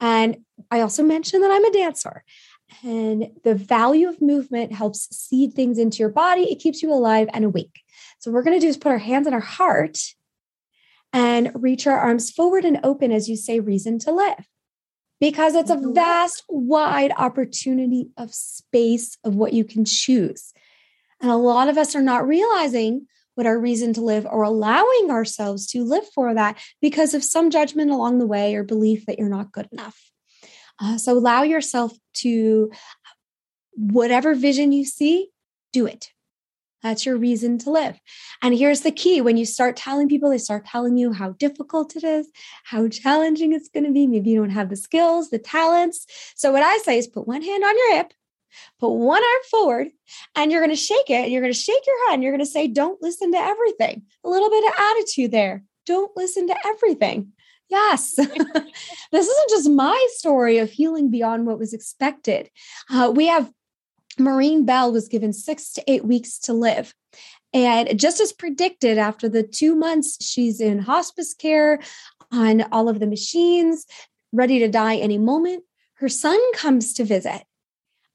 And 0.01 0.39
I 0.71 0.81
also 0.81 1.03
mentioned 1.03 1.43
that 1.43 1.51
I'm 1.51 1.65
a 1.65 1.73
dancer. 1.73 2.23
And 2.85 3.31
the 3.45 3.55
value 3.55 4.09
of 4.09 4.21
movement 4.21 4.73
helps 4.73 5.09
seed 5.17 5.55
things 5.55 5.79
into 5.79 5.99
your 5.99 6.11
body. 6.11 6.43
It 6.43 6.61
keeps 6.61 6.83
you 6.83 6.93
alive 6.93 7.29
and 7.33 7.45
awake. 7.45 7.81
So, 8.19 8.31
what 8.31 8.37
we're 8.37 8.43
going 8.45 8.61
to 8.61 8.65
do 8.65 8.69
is 8.69 8.77
put 8.77 8.93
our 8.93 8.99
hands 8.99 9.27
on 9.27 9.33
our 9.33 9.41
heart 9.41 9.99
and 11.13 11.51
reach 11.55 11.87
our 11.87 11.99
arms 11.99 12.31
forward 12.31 12.65
and 12.65 12.79
open 12.85 13.11
as 13.11 13.29
you 13.29 13.37
say, 13.37 13.59
reason 13.59 13.99
to 14.01 14.13
live. 14.13 14.47
Because 15.21 15.55
it's 15.55 15.71
a 15.71 15.77
mm-hmm. 15.77 15.95
vast, 15.95 16.45
wide 16.49 17.13
opportunity 17.17 18.11
of 18.17 18.33
space 18.33 19.19
of 19.25 19.35
what 19.35 19.53
you 19.53 19.65
can 19.65 19.85
choose. 19.85 20.53
And 21.21 21.31
a 21.31 21.37
lot 21.37 21.69
of 21.69 21.77
us 21.77 21.97
are 21.97 22.03
not 22.03 22.27
realizing 22.27 23.07
what 23.35 23.47
our 23.47 23.59
reason 23.59 23.93
to 23.95 24.01
live 24.01 24.27
or 24.27 24.43
allowing 24.43 25.11
ourselves 25.11 25.67
to 25.69 25.85
live 25.85 26.05
for 26.15 26.35
that 26.35 26.59
because 26.81 27.15
of 27.15 27.25
some 27.25 27.51
judgment 27.51 27.91
along 27.91 28.19
the 28.19 28.27
way 28.27 28.55
or 28.55 28.63
belief 28.63 29.07
that 29.07 29.19
you're 29.19 29.29
not 29.29 29.53
good 29.53 29.69
enough. 29.73 30.11
Uh, 30.81 30.97
so 30.99 31.13
allow 31.13 31.43
yourself 31.43 31.93
to, 32.15 32.71
whatever 33.79 34.35
vision 34.35 34.73
you 34.73 34.85
see, 34.85 35.29
do 35.73 35.87
it. 35.87 36.11
That's 36.83 37.05
your 37.05 37.17
reason 37.17 37.59
to 37.59 37.71
live. 37.71 37.99
And 38.41 38.55
here's 38.55 38.83
the 38.83 38.93
key 38.93 39.21
when 39.21 39.37
you 39.37 39.45
start 39.45 39.77
telling 39.77 40.09
people, 40.09 40.31
they 40.31 40.39
start 40.39 40.65
telling 40.65 40.97
you 40.97 41.13
how 41.13 41.31
difficult 41.33 41.97
it 41.97 42.05
is, 42.05 42.31
how 42.65 42.89
challenging 42.89 43.53
it's 43.53 43.69
going 43.69 43.85
to 43.85 43.93
be. 43.93 44.07
Maybe 44.07 44.31
you 44.31 44.39
don't 44.39 44.51
have 44.51 44.71
the 44.71 44.77
skills, 44.77 45.31
the 45.31 45.39
talents. 45.39 46.07
So, 46.37 46.53
what 46.53 46.63
I 46.63 46.79
say 46.79 46.99
is 46.99 47.09
put 47.09 47.27
one 47.27 47.43
hand 47.43 47.65
on 47.65 47.77
your 47.77 47.97
hip, 47.97 48.13
put 48.79 48.91
one 48.91 49.23
arm 49.23 49.43
forward, 49.51 49.89
and 50.37 50.53
you're 50.53 50.61
going 50.61 50.71
to 50.71 50.77
shake 50.77 51.11
it. 51.11 51.25
And 51.25 51.33
you're 51.33 51.43
going 51.43 51.53
to 51.53 51.59
shake 51.59 51.87
your 51.87 52.09
head 52.09 52.15
and 52.15 52.23
you're 52.23 52.33
going 52.33 52.45
to 52.45 52.51
say, 52.51 52.69
Don't 52.69 53.03
listen 53.03 53.33
to 53.33 53.39
everything. 53.39 54.03
A 54.25 54.29
little 54.29 54.51
bit 54.51 54.65
of 54.65 54.73
attitude 54.79 55.33
there. 55.33 55.65
Don't 55.87 56.17
listen 56.17 56.47
to 56.49 56.57
everything. 56.67 57.33
Yes. 57.71 58.15
this 59.13 59.27
isn't 59.29 59.51
just 59.51 59.69
my 59.69 60.07
story 60.13 60.59
of 60.59 60.71
healing 60.71 61.11
beyond 61.11 61.47
what 61.47 61.59
was 61.59 61.75
expected. 61.75 62.51
Uh, 62.91 63.13
we 63.15 63.27
have 63.27 63.51
Maureen 64.21 64.65
Bell 64.65 64.93
was 64.93 65.09
given 65.09 65.33
six 65.33 65.73
to 65.75 65.85
eight 65.87 66.05
weeks 66.05 66.39
to 66.41 66.53
live. 66.53 66.95
And 67.53 67.99
just 67.99 68.21
as 68.21 68.33
predicted, 68.33 68.99
after 68.99 69.29
the 69.29 69.43
two 69.43 69.75
months, 69.75 70.25
she's 70.25 70.61
in 70.61 70.81
hospice 70.81 71.35
care 71.35 71.81
on 72.31 72.63
all 72.73 72.89
of 72.89 73.01
the 73.01 73.07
machines, 73.07 73.87
ready 74.33 74.59
to 74.59 74.69
die 74.69 74.97
any 74.97 75.19
moment. 75.19 75.65
Her 75.95 76.09
son 76.09 76.39
comes 76.53 76.93
to 76.95 77.05
visit. 77.05 77.43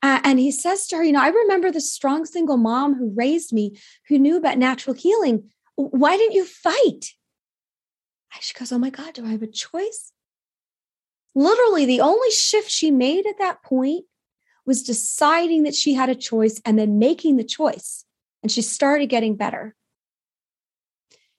Uh, 0.02 0.20
and 0.24 0.38
he 0.38 0.52
says 0.52 0.86
to 0.88 0.98
her, 0.98 1.04
You 1.04 1.13
know, 1.13 1.22
I 1.22 1.30
remember 1.30 1.72
the 1.72 1.82
strong 1.82 2.26
single 2.26 2.58
mom 2.58 2.96
who 2.96 3.13
raised 3.16 3.54
me, 3.54 3.80
who 4.08 4.20
knew 4.20 4.38
about 4.38 4.58
natural 4.58 4.96
healing. 4.96 5.50
Why 5.76 6.18
didn't 6.18 6.36
you 6.36 6.46
fight? 6.46 7.13
She 8.42 8.54
goes, 8.54 8.72
Oh 8.72 8.78
my 8.78 8.89
God, 8.89 9.13
do 9.13 9.26
I 9.26 9.30
have 9.30 9.44
a 9.44 9.48
choice? 9.48 10.12
Literally, 11.36 11.86
the 11.86 12.02
only 12.02 12.30
shift 12.32 12.70
she 12.70 12.92
made 12.92 13.26
at 13.26 13.39
that 13.39 13.63
point 13.63 14.06
was 14.65 14.84
deciding 14.84 15.63
that 15.63 15.76
she 15.76 15.93
had 15.93 16.10
a 16.10 16.15
choice 16.15 16.62
and 16.65 16.78
then 16.78 16.99
making 16.99 17.38
the 17.38 17.43
choice. 17.43 18.06
And 18.41 18.52
she 18.52 18.62
started 18.62 19.08
getting 19.08 19.36
better. 19.36 19.76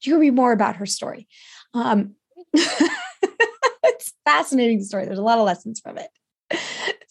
You 0.03 0.13
can 0.13 0.21
read 0.21 0.35
more 0.35 0.53
about 0.53 0.77
her 0.77 0.87
story. 0.87 1.27
Um, 1.73 2.15
it's 2.53 4.13
fascinating 4.25 4.83
story. 4.83 5.07
There's 5.07 5.19
a 5.19 5.23
lot 5.23 5.39
of 5.39 5.47
lessons 5.47 5.81
from 5.81 5.99
it. 5.99 6.11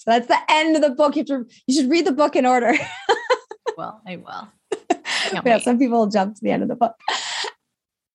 So 0.03 0.11
that's 0.11 0.27
the 0.27 0.37
end 0.49 0.75
of 0.75 0.81
the 0.81 0.89
book. 0.89 1.15
You, 1.15 1.21
have 1.21 1.27
to, 1.27 1.45
you 1.65 1.75
should 1.75 1.89
read 1.89 2.05
the 2.05 2.11
book 2.11 2.35
in 2.35 2.45
order. 2.45 2.73
well, 3.77 4.01
I 4.05 4.17
will. 4.17 4.49
yeah, 5.45 5.59
some 5.59 5.79
people 5.79 5.99
will 5.99 6.07
jump 6.07 6.35
to 6.35 6.41
the 6.43 6.51
end 6.51 6.61
of 6.61 6.69
the 6.69 6.75
book. 6.75 6.93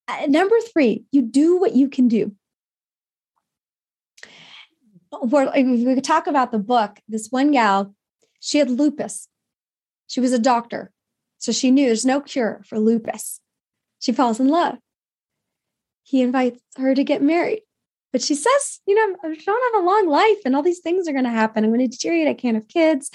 Uh, 0.07 0.27
number 0.29 0.57
three, 0.73 1.05
you 1.11 1.23
do 1.23 1.59
what 1.59 1.75
you 1.75 1.89
can 1.89 2.07
do 2.07 2.35
we 5.23 5.95
could 5.95 6.05
talk 6.05 6.27
about 6.27 6.53
the 6.53 6.59
book. 6.59 6.99
This 7.09 7.29
one 7.31 7.51
gal, 7.51 7.95
she 8.41 8.59
had 8.59 8.71
lupus. 8.71 9.29
She 10.07 10.21
was 10.21 10.33
a 10.33 10.39
doctor. 10.39 10.93
So 11.39 11.53
she 11.53 11.71
knew 11.71 11.87
there's 11.87 12.05
no 12.05 12.21
cure 12.21 12.63
for 12.67 12.79
lupus. 12.79 13.41
She 14.01 14.13
falls 14.13 14.41
in 14.41 14.49
love. 14.49 14.79
He 16.03 16.23
invites 16.23 16.61
her 16.77 16.95
to 16.95 17.05
get 17.05 17.23
married. 17.23 17.63
But 18.13 18.23
she 18.23 18.35
says, 18.35 18.81
you 18.87 18.95
know, 18.95 19.17
I 19.23 19.35
don't 19.35 19.75
have 19.75 19.83
a 19.83 19.87
long 19.87 20.09
life 20.09 20.39
and 20.45 20.57
all 20.57 20.63
these 20.63 20.81
things 20.81 21.07
are 21.07 21.13
going 21.13 21.25
to 21.25 21.31
happen. 21.31 21.63
I'm 21.63 21.71
going 21.71 21.81
to 21.81 21.89
deteriorate. 21.89 22.29
I 22.29 22.35
can't 22.35 22.55
have 22.55 22.69
kids. 22.69 23.11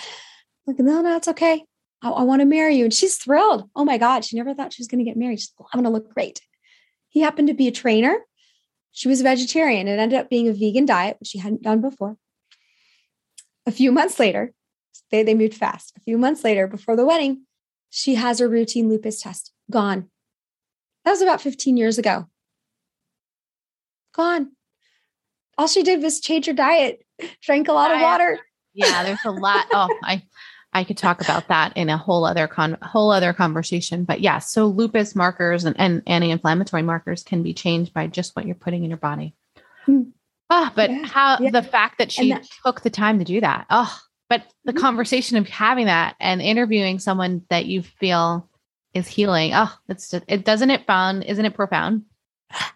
I'm 0.67 0.75
like, 0.75 0.79
no, 0.79 1.01
no, 1.01 1.15
it's 1.17 1.27
okay. 1.29 1.65
I, 2.03 2.09
I 2.09 2.23
want 2.23 2.41
to 2.41 2.45
marry 2.45 2.75
you. 2.75 2.83
And 2.83 2.93
she's 2.93 3.17
thrilled. 3.17 3.69
Oh 3.75 3.83
my 3.83 3.97
God. 3.97 4.23
She 4.23 4.37
never 4.37 4.53
thought 4.53 4.73
she 4.73 4.81
was 4.81 4.87
going 4.87 5.03
to 5.03 5.09
get 5.09 5.17
married. 5.17 5.39
She's 5.39 5.51
like, 5.59 5.67
I'm 5.73 5.81
going 5.81 5.91
to 5.91 5.97
look 5.97 6.13
great. 6.13 6.41
He 7.09 7.21
happened 7.21 7.47
to 7.47 7.53
be 7.55 7.67
a 7.67 7.71
trainer 7.71 8.19
she 8.93 9.07
was 9.07 9.19
a 9.19 9.23
vegetarian. 9.23 9.87
It 9.87 9.99
ended 9.99 10.17
up 10.17 10.29
being 10.29 10.47
a 10.47 10.53
vegan 10.53 10.85
diet, 10.85 11.17
which 11.19 11.29
she 11.29 11.39
hadn't 11.39 11.63
done 11.63 11.81
before. 11.81 12.15
A 13.65 13.71
few 13.71 13.91
months 13.91 14.19
later, 14.19 14.53
they, 15.11 15.23
they 15.23 15.33
moved 15.33 15.55
fast. 15.55 15.93
A 15.97 15.99
few 16.01 16.17
months 16.17 16.43
later, 16.43 16.67
before 16.67 16.95
the 16.95 17.05
wedding, 17.05 17.45
she 17.89 18.15
has 18.15 18.39
her 18.39 18.47
routine 18.47 18.89
lupus 18.89 19.19
test 19.21 19.51
gone. 19.69 20.09
That 21.03 21.11
was 21.11 21.21
about 21.21 21.41
15 21.41 21.75
years 21.75 21.97
ago. 21.97 22.27
Gone. 24.13 24.51
All 25.57 25.67
she 25.67 25.81
did 25.81 26.01
was 26.01 26.19
change 26.19 26.45
her 26.45 26.53
diet, 26.53 27.03
drank 27.41 27.67
a 27.67 27.73
lot 27.73 27.91
of 27.91 27.99
water. 27.99 28.39
Yeah, 28.75 29.03
there's 29.03 29.25
a 29.25 29.31
lot. 29.31 29.65
Oh, 29.71 29.89
I 30.03 30.23
I 30.73 30.83
could 30.83 30.97
talk 30.97 31.21
about 31.21 31.47
that 31.47 31.75
in 31.75 31.89
a 31.89 31.97
whole 31.97 32.25
other 32.25 32.47
con 32.47 32.77
whole 32.81 33.11
other 33.11 33.33
conversation. 33.33 34.03
But 34.03 34.21
yeah, 34.21 34.39
so 34.39 34.67
lupus 34.67 35.15
markers 35.15 35.65
and, 35.65 35.75
and 35.79 36.01
anti-inflammatory 36.07 36.83
markers 36.83 37.23
can 37.23 37.43
be 37.43 37.53
changed 37.53 37.93
by 37.93 38.07
just 38.07 38.35
what 38.35 38.45
you're 38.45 38.55
putting 38.55 38.83
in 38.83 38.89
your 38.89 38.97
body. 38.97 39.35
Hmm. 39.85 40.03
Ah, 40.49 40.71
but 40.75 40.91
yeah, 40.91 41.05
how 41.05 41.37
yeah. 41.39 41.51
the 41.51 41.63
fact 41.63 41.97
that 41.97 42.11
she 42.11 42.29
that, 42.29 42.47
took 42.65 42.81
the 42.81 42.89
time 42.89 43.19
to 43.19 43.25
do 43.25 43.41
that. 43.41 43.65
Oh, 43.69 43.99
but 44.29 44.43
the 44.65 44.71
mm-hmm. 44.71 44.81
conversation 44.81 45.37
of 45.37 45.47
having 45.47 45.85
that 45.85 46.15
and 46.19 46.41
interviewing 46.41 46.99
someone 46.99 47.43
that 47.49 47.65
you 47.65 47.81
feel 47.83 48.49
is 48.93 49.07
healing. 49.07 49.51
Oh, 49.53 49.73
it's 49.89 50.09
just 50.09 50.25
it 50.27 50.45
doesn't 50.45 50.71
it 50.71 50.85
fun, 50.85 51.21
isn't 51.21 51.45
it 51.45 51.55
profound? 51.55 52.03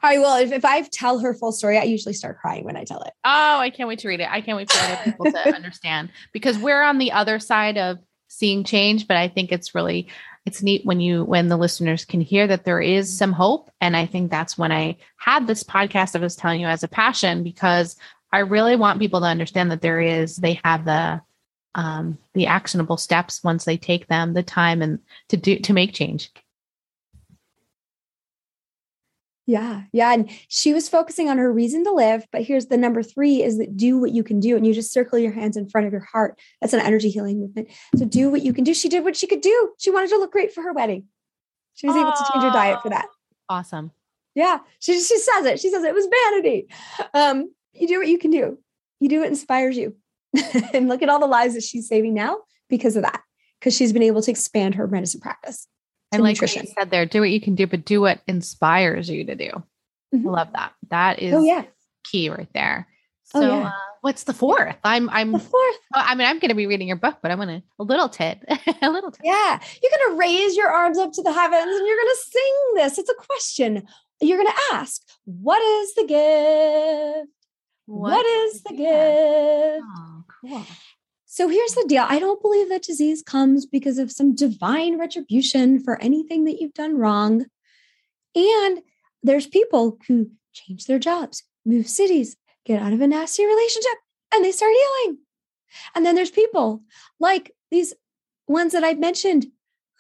I 0.01 0.17
will. 0.17 0.35
If, 0.37 0.51
if 0.51 0.65
I 0.65 0.81
tell 0.83 1.19
her 1.19 1.33
full 1.33 1.51
story, 1.51 1.77
I 1.77 1.83
usually 1.83 2.13
start 2.13 2.39
crying 2.39 2.63
when 2.63 2.77
I 2.77 2.83
tell 2.83 3.01
it. 3.01 3.13
Oh, 3.23 3.57
I 3.59 3.69
can't 3.69 3.87
wait 3.87 3.99
to 3.99 4.07
read 4.07 4.19
it. 4.19 4.29
I 4.29 4.41
can't 4.41 4.57
wait 4.57 4.71
for 4.71 4.83
other 4.83 4.99
people 5.03 5.31
to 5.31 5.55
understand 5.55 6.09
because 6.33 6.57
we're 6.57 6.81
on 6.81 6.97
the 6.97 7.11
other 7.11 7.39
side 7.39 7.77
of 7.77 7.99
seeing 8.27 8.63
change, 8.63 9.07
but 9.07 9.17
I 9.17 9.27
think 9.27 9.51
it's 9.51 9.73
really 9.73 10.07
it's 10.45 10.63
neat 10.63 10.85
when 10.85 11.01
you 11.01 11.25
when 11.25 11.49
the 11.49 11.57
listeners 11.57 12.05
can 12.05 12.21
hear 12.21 12.47
that 12.47 12.63
there 12.63 12.79
is 12.79 13.15
some 13.15 13.33
hope. 13.33 13.69
And 13.81 13.97
I 13.97 14.05
think 14.05 14.31
that's 14.31 14.57
when 14.57 14.71
I 14.71 14.97
had 15.17 15.45
this 15.45 15.63
podcast 15.63 16.15
I 16.15 16.19
was 16.19 16.35
telling 16.35 16.61
you 16.61 16.67
as 16.67 16.83
a 16.83 16.87
passion 16.87 17.43
because 17.43 17.97
I 18.31 18.39
really 18.39 18.75
want 18.75 18.99
people 18.99 19.19
to 19.21 19.25
understand 19.25 19.71
that 19.71 19.81
there 19.81 20.01
is 20.01 20.37
they 20.37 20.59
have 20.63 20.85
the 20.85 21.21
um, 21.75 22.17
the 22.33 22.47
actionable 22.47 22.97
steps 22.97 23.43
once 23.43 23.65
they 23.65 23.77
take 23.77 24.07
them, 24.07 24.33
the 24.33 24.43
time 24.43 24.81
and 24.81 24.99
to 25.29 25.37
do 25.37 25.59
to 25.59 25.73
make 25.73 25.93
change. 25.93 26.31
Yeah. 29.47 29.83
Yeah. 29.93 30.13
And 30.13 30.29
she 30.49 30.73
was 30.73 30.89
focusing 30.89 31.29
on 31.29 31.37
her 31.37 31.51
reason 31.51 31.85
to 31.85 31.91
live. 31.91 32.27
But 32.33 32.43
here's 32.43 32.65
the 32.65 32.75
number 32.75 33.01
three 33.01 33.41
is 33.41 33.57
that 33.57 33.77
do 33.77 33.97
what 33.97 34.11
you 34.11 34.21
can 34.21 34.41
do. 34.41 34.57
And 34.57 34.67
you 34.67 34.73
just 34.73 34.91
circle 34.91 35.17
your 35.17 35.31
hands 35.31 35.55
in 35.55 35.69
front 35.69 35.87
of 35.87 35.93
your 35.93 36.05
heart. 36.11 36.37
That's 36.59 36.73
an 36.73 36.81
energy 36.81 37.09
healing 37.09 37.39
movement. 37.39 37.69
So 37.95 38.03
do 38.03 38.29
what 38.29 38.41
you 38.41 38.51
can 38.51 38.65
do. 38.65 38.73
She 38.73 38.89
did 38.89 39.05
what 39.05 39.15
she 39.15 39.25
could 39.25 39.39
do. 39.39 39.73
She 39.79 39.89
wanted 39.89 40.09
to 40.09 40.17
look 40.17 40.33
great 40.33 40.53
for 40.53 40.61
her 40.63 40.73
wedding. 40.73 41.05
She 41.75 41.87
was 41.87 41.95
able 41.95 42.11
to 42.11 42.31
change 42.31 42.43
her 42.43 42.51
diet 42.51 42.81
for 42.81 42.89
that. 42.89 43.05
Awesome. 43.47 43.91
Yeah. 44.35 44.59
She, 44.79 44.99
she 44.99 45.17
says 45.17 45.45
it. 45.45 45.61
She 45.61 45.69
says 45.69 45.83
it 45.83 45.93
was 45.93 46.09
vanity. 46.31 46.67
Um, 47.13 47.53
you 47.71 47.87
do 47.87 47.99
what 47.99 48.07
you 48.09 48.17
can 48.17 48.31
do. 48.31 48.57
You 48.99 49.07
do 49.07 49.19
what 49.19 49.29
inspires 49.29 49.77
you. 49.77 49.95
and 50.73 50.89
look 50.89 51.01
at 51.01 51.07
all 51.07 51.19
the 51.19 51.25
lives 51.25 51.53
that 51.53 51.63
she's 51.63 51.87
saving 51.87 52.13
now 52.13 52.39
because 52.69 52.97
of 52.97 53.03
that, 53.03 53.21
because 53.59 53.73
she's 53.73 53.93
been 53.93 54.03
able 54.03 54.21
to 54.21 54.31
expand 54.31 54.75
her 54.75 54.87
medicine 54.87 55.21
practice. 55.21 55.67
And 56.11 56.23
like 56.23 56.39
you 56.41 56.47
said 56.47 56.89
there, 56.89 57.05
do 57.05 57.19
what 57.19 57.29
you 57.29 57.41
can 57.41 57.55
do, 57.55 57.67
but 57.67 57.85
do 57.85 58.01
what 58.01 58.21
inspires 58.27 59.09
you 59.09 59.25
to 59.25 59.35
do. 59.35 59.49
Mm-hmm. 60.15 60.27
I 60.27 60.31
love 60.31 60.53
that. 60.53 60.73
That 60.89 61.19
is 61.19 61.33
oh, 61.33 61.43
yeah. 61.43 61.63
key 62.03 62.29
right 62.29 62.47
there. 62.53 62.87
Oh, 63.33 63.41
so 63.41 63.51
oh, 63.51 63.59
yeah. 63.59 63.67
uh, 63.67 63.71
what's 64.01 64.23
the 64.23 64.33
fourth? 64.33 64.77
I'm 64.85 65.09
I'm 65.09 65.33
the 65.33 65.39
fourth. 65.39 65.75
Oh, 65.93 66.03
I 66.05 66.15
mean, 66.15 66.27
I'm 66.27 66.39
gonna 66.39 66.55
be 66.55 66.65
reading 66.65 66.87
your 66.87 66.97
book, 66.97 67.17
but 67.21 67.31
I'm 67.31 67.37
gonna 67.39 67.61
a 67.77 67.83
little 67.83 68.07
tit. 68.07 68.41
a 68.81 68.89
little 68.89 69.11
tit. 69.11 69.21
Yeah. 69.25 69.59
You're 69.83 69.91
gonna 69.99 70.17
raise 70.17 70.55
your 70.55 70.69
arms 70.69 70.97
up 70.97 71.11
to 71.13 71.21
the 71.21 71.33
heavens 71.33 71.75
and 71.75 71.87
you're 71.87 71.97
gonna 71.97 72.15
sing 72.15 72.53
this. 72.75 72.97
It's 72.97 73.09
a 73.09 73.15
question. 73.15 73.85
You're 74.21 74.37
gonna 74.37 74.57
ask, 74.71 75.01
what 75.25 75.61
is 75.61 75.93
the 75.95 76.05
gift? 76.05 77.31
what, 77.85 78.11
what 78.11 78.25
is 78.25 78.63
the 78.63 78.73
gift? 78.73 79.83
Oh, 79.85 80.23
cool. 80.41 80.65
So 81.37 81.47
here's 81.47 81.73
the 81.73 81.85
deal 81.87 82.03
I 82.09 82.17
don't 82.17 82.41
believe 82.41 82.67
that 82.69 82.81
disease 82.81 83.21
comes 83.21 83.67
because 83.67 83.99
of 83.99 84.11
some 84.11 84.33
divine 84.33 84.97
retribution 84.97 85.79
for 85.79 86.01
anything 86.01 86.45
that 86.45 86.59
you've 86.59 86.73
done 86.73 86.97
wrong. 86.97 87.45
And 88.33 88.81
there's 89.21 89.45
people 89.45 89.99
who 90.07 90.31
change 90.51 90.87
their 90.87 90.97
jobs, 90.97 91.43
move 91.63 91.87
cities, 91.87 92.37
get 92.65 92.81
out 92.81 92.91
of 92.91 93.01
a 93.01 93.07
nasty 93.07 93.45
relationship, 93.45 93.99
and 94.33 94.43
they 94.43 94.51
start 94.51 94.71
healing. 94.73 95.19
And 95.93 96.03
then 96.03 96.15
there's 96.15 96.31
people 96.31 96.81
like 97.19 97.51
these 97.69 97.93
ones 98.47 98.73
that 98.73 98.83
I've 98.83 98.97
mentioned 98.97 99.45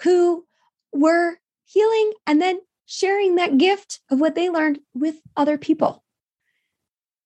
who 0.01 0.43
were 0.91 1.37
healing 1.65 2.13
and 2.25 2.41
then 2.41 2.61
sharing 2.87 3.35
that 3.35 3.59
gift 3.59 3.99
of 4.09 4.19
what 4.19 4.33
they 4.33 4.49
learned 4.49 4.79
with 4.95 5.17
other 5.35 5.59
people. 5.59 6.03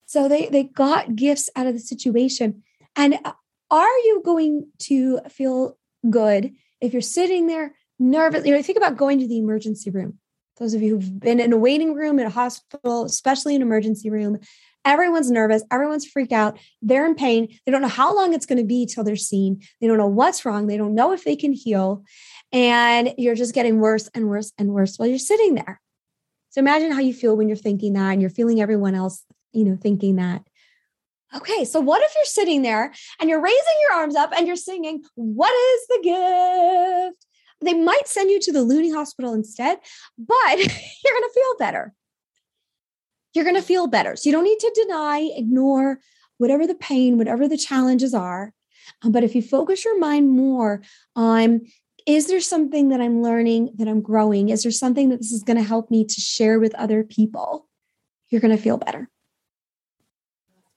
So 0.06 0.28
they 0.28 0.48
they 0.48 0.64
got 0.64 1.16
gifts 1.16 1.50
out 1.56 1.68
of 1.68 1.74
the 1.76 1.80
situation. 1.80 2.64
And 2.94 3.18
uh, 3.24 3.32
are 3.72 3.98
you 4.00 4.22
going 4.24 4.68
to 4.80 5.22
feel 5.30 5.78
good 6.10 6.52
if 6.82 6.94
you're 6.94 7.02
sitting 7.02 7.48
there 7.48 7.74
nervous? 7.98 8.46
You 8.46 8.54
know, 8.54 8.62
think 8.62 8.78
about 8.78 8.98
going 8.98 9.20
to 9.20 9.28
the 9.28 9.40
emergency 9.40 9.90
room. 9.90 10.20
Those 10.58 10.74
of 10.74 10.82
you 10.82 10.96
who've 10.96 11.20
been 11.20 11.40
in 11.40 11.54
a 11.54 11.58
waiting 11.58 11.96
room 11.96 12.20
in 12.20 12.28
a 12.28 12.30
hospital, 12.30 13.06
especially 13.06 13.56
an 13.56 13.62
emergency 13.62 14.10
room, 14.10 14.38
everyone's 14.84 15.32
nervous, 15.32 15.64
everyone's 15.72 16.06
freaked 16.06 16.34
out, 16.34 16.60
they're 16.82 17.06
in 17.06 17.16
pain. 17.16 17.48
They 17.66 17.72
don't 17.72 17.82
know 17.82 17.88
how 17.88 18.16
long 18.16 18.34
it's 18.34 18.46
going 18.46 18.58
to 18.58 18.66
be 18.66 18.86
till 18.86 19.04
they're 19.04 19.16
seen. 19.16 19.62
They 19.80 19.88
don't 19.88 19.98
know 19.98 20.08
what's 20.08 20.46
wrong. 20.46 20.68
They 20.68 20.78
don't 20.78 20.94
know 20.94 21.14
if 21.14 21.24
they 21.24 21.36
can 21.36 21.54
heal. 21.54 22.04
And 22.52 23.14
you're 23.18 23.36
just 23.36 23.56
getting 23.56 23.80
worse 23.80 24.10
and 24.14 24.28
worse 24.28 24.52
and 24.58 24.70
worse 24.70 24.98
while 24.98 25.08
you're 25.08 25.18
sitting 25.18 25.56
there. 25.56 25.80
So 26.50 26.60
imagine 26.60 26.92
how 26.92 27.00
you 27.00 27.14
feel 27.14 27.38
when 27.38 27.48
you're 27.48 27.56
thinking 27.56 27.94
that 27.94 28.12
and 28.12 28.22
you're 28.22 28.30
feeling 28.30 28.62
everyone 28.62 28.94
else, 28.94 29.24
you 29.54 29.64
know, 29.64 29.78
thinking 29.78 30.18
that. 30.18 30.44
Okay, 31.36 31.64
so 31.64 31.80
what 31.80 32.02
if 32.02 32.14
you're 32.16 32.26
sitting 32.26 32.62
there 32.62 32.94
and 33.20 33.30
you're 33.30 33.42
raising 33.42 33.80
your 33.84 34.00
arms 34.00 34.16
up 34.16 34.32
and 34.36 34.48
you're 34.48 34.56
singing, 34.56 35.04
What 35.16 35.54
is 35.54 35.88
the 35.88 36.00
gift? 36.04 37.26
They 37.64 37.74
might 37.74 38.08
send 38.08 38.30
you 38.30 38.40
to 38.42 38.52
the 38.52 38.64
Looney 38.64 38.92
Hospital 38.92 39.34
instead, 39.34 39.80
but 40.18 40.58
you're 40.58 41.14
going 41.14 41.30
to 41.30 41.34
feel 41.34 41.58
better. 41.60 41.94
You're 43.34 43.46
going 43.46 43.56
to 43.56 43.62
feel 43.62 43.88
better. 43.88 44.16
So 44.16 44.28
you 44.28 44.34
don't 44.34 44.44
need 44.44 44.60
to 44.60 44.84
deny, 44.84 45.30
ignore 45.36 46.00
whatever 46.38 46.66
the 46.66 46.76
pain, 46.76 47.18
whatever 47.18 47.48
the 47.48 47.58
challenges 47.58 48.14
are. 48.14 48.54
Um, 49.04 49.12
but 49.12 49.24
if 49.24 49.36
you 49.36 49.42
focus 49.42 49.86
your 49.86 50.00
mind 50.00 50.32
more 50.32 50.82
on, 51.16 51.62
is 52.08 52.28
there 52.28 52.42
something 52.42 52.90
that 52.90 53.00
I'm 53.00 53.22
learning, 53.22 53.74
that 53.78 53.88
I'm 53.88 54.02
growing? 54.02 54.50
Is 54.50 54.64
there 54.64 54.72
something 54.72 55.10
that 55.10 55.20
this 55.20 55.32
is 55.32 55.44
going 55.44 55.58
to 55.58 55.64
help 55.64 55.92
me 55.92 56.04
to 56.04 56.20
share 56.20 56.60
with 56.60 56.74
other 56.76 57.04
people? 57.04 57.70
You're 58.30 58.42
going 58.42 58.56
to 58.56 58.62
feel 58.62 58.78
better. 58.78 59.08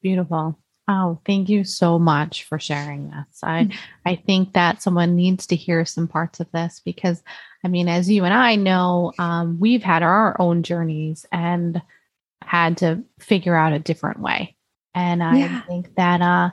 Beautiful. 0.04 0.58
Oh, 0.86 1.18
thank 1.24 1.48
you 1.48 1.64
so 1.64 1.98
much 1.98 2.44
for 2.44 2.58
sharing 2.58 3.08
this. 3.08 3.42
I 3.42 3.64
mm-hmm. 3.64 3.78
I 4.04 4.16
think 4.16 4.52
that 4.52 4.82
someone 4.82 5.16
needs 5.16 5.46
to 5.46 5.56
hear 5.56 5.86
some 5.86 6.06
parts 6.06 6.40
of 6.40 6.52
this 6.52 6.82
because 6.84 7.22
I 7.64 7.68
mean, 7.68 7.88
as 7.88 8.10
you 8.10 8.24
and 8.24 8.34
I 8.34 8.56
know, 8.56 9.14
um, 9.18 9.58
we've 9.58 9.82
had 9.82 10.02
our 10.02 10.38
own 10.38 10.62
journeys 10.62 11.24
and 11.32 11.80
had 12.42 12.76
to 12.78 13.02
figure 13.18 13.56
out 13.56 13.72
a 13.72 13.78
different 13.78 14.20
way. 14.20 14.56
And 14.94 15.22
I 15.22 15.38
yeah. 15.38 15.62
think 15.62 15.94
that 15.94 16.20
uh, 16.20 16.50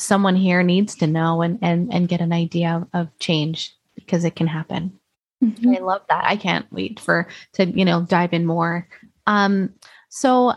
someone 0.00 0.34
here 0.34 0.64
needs 0.64 0.96
to 0.96 1.06
know 1.06 1.42
and 1.42 1.60
and 1.62 1.94
and 1.94 2.08
get 2.08 2.20
an 2.20 2.32
idea 2.32 2.88
of, 2.92 3.06
of 3.06 3.18
change 3.20 3.72
because 3.94 4.24
it 4.24 4.34
can 4.34 4.48
happen. 4.48 4.98
Mm-hmm. 5.44 5.76
I 5.76 5.78
love 5.78 6.02
that. 6.08 6.24
I 6.24 6.34
can't 6.34 6.66
wait 6.72 6.98
for 6.98 7.28
to 7.52 7.66
you 7.66 7.84
know 7.84 8.02
dive 8.02 8.32
in 8.32 8.46
more. 8.46 8.88
Um, 9.28 9.74
so 10.08 10.54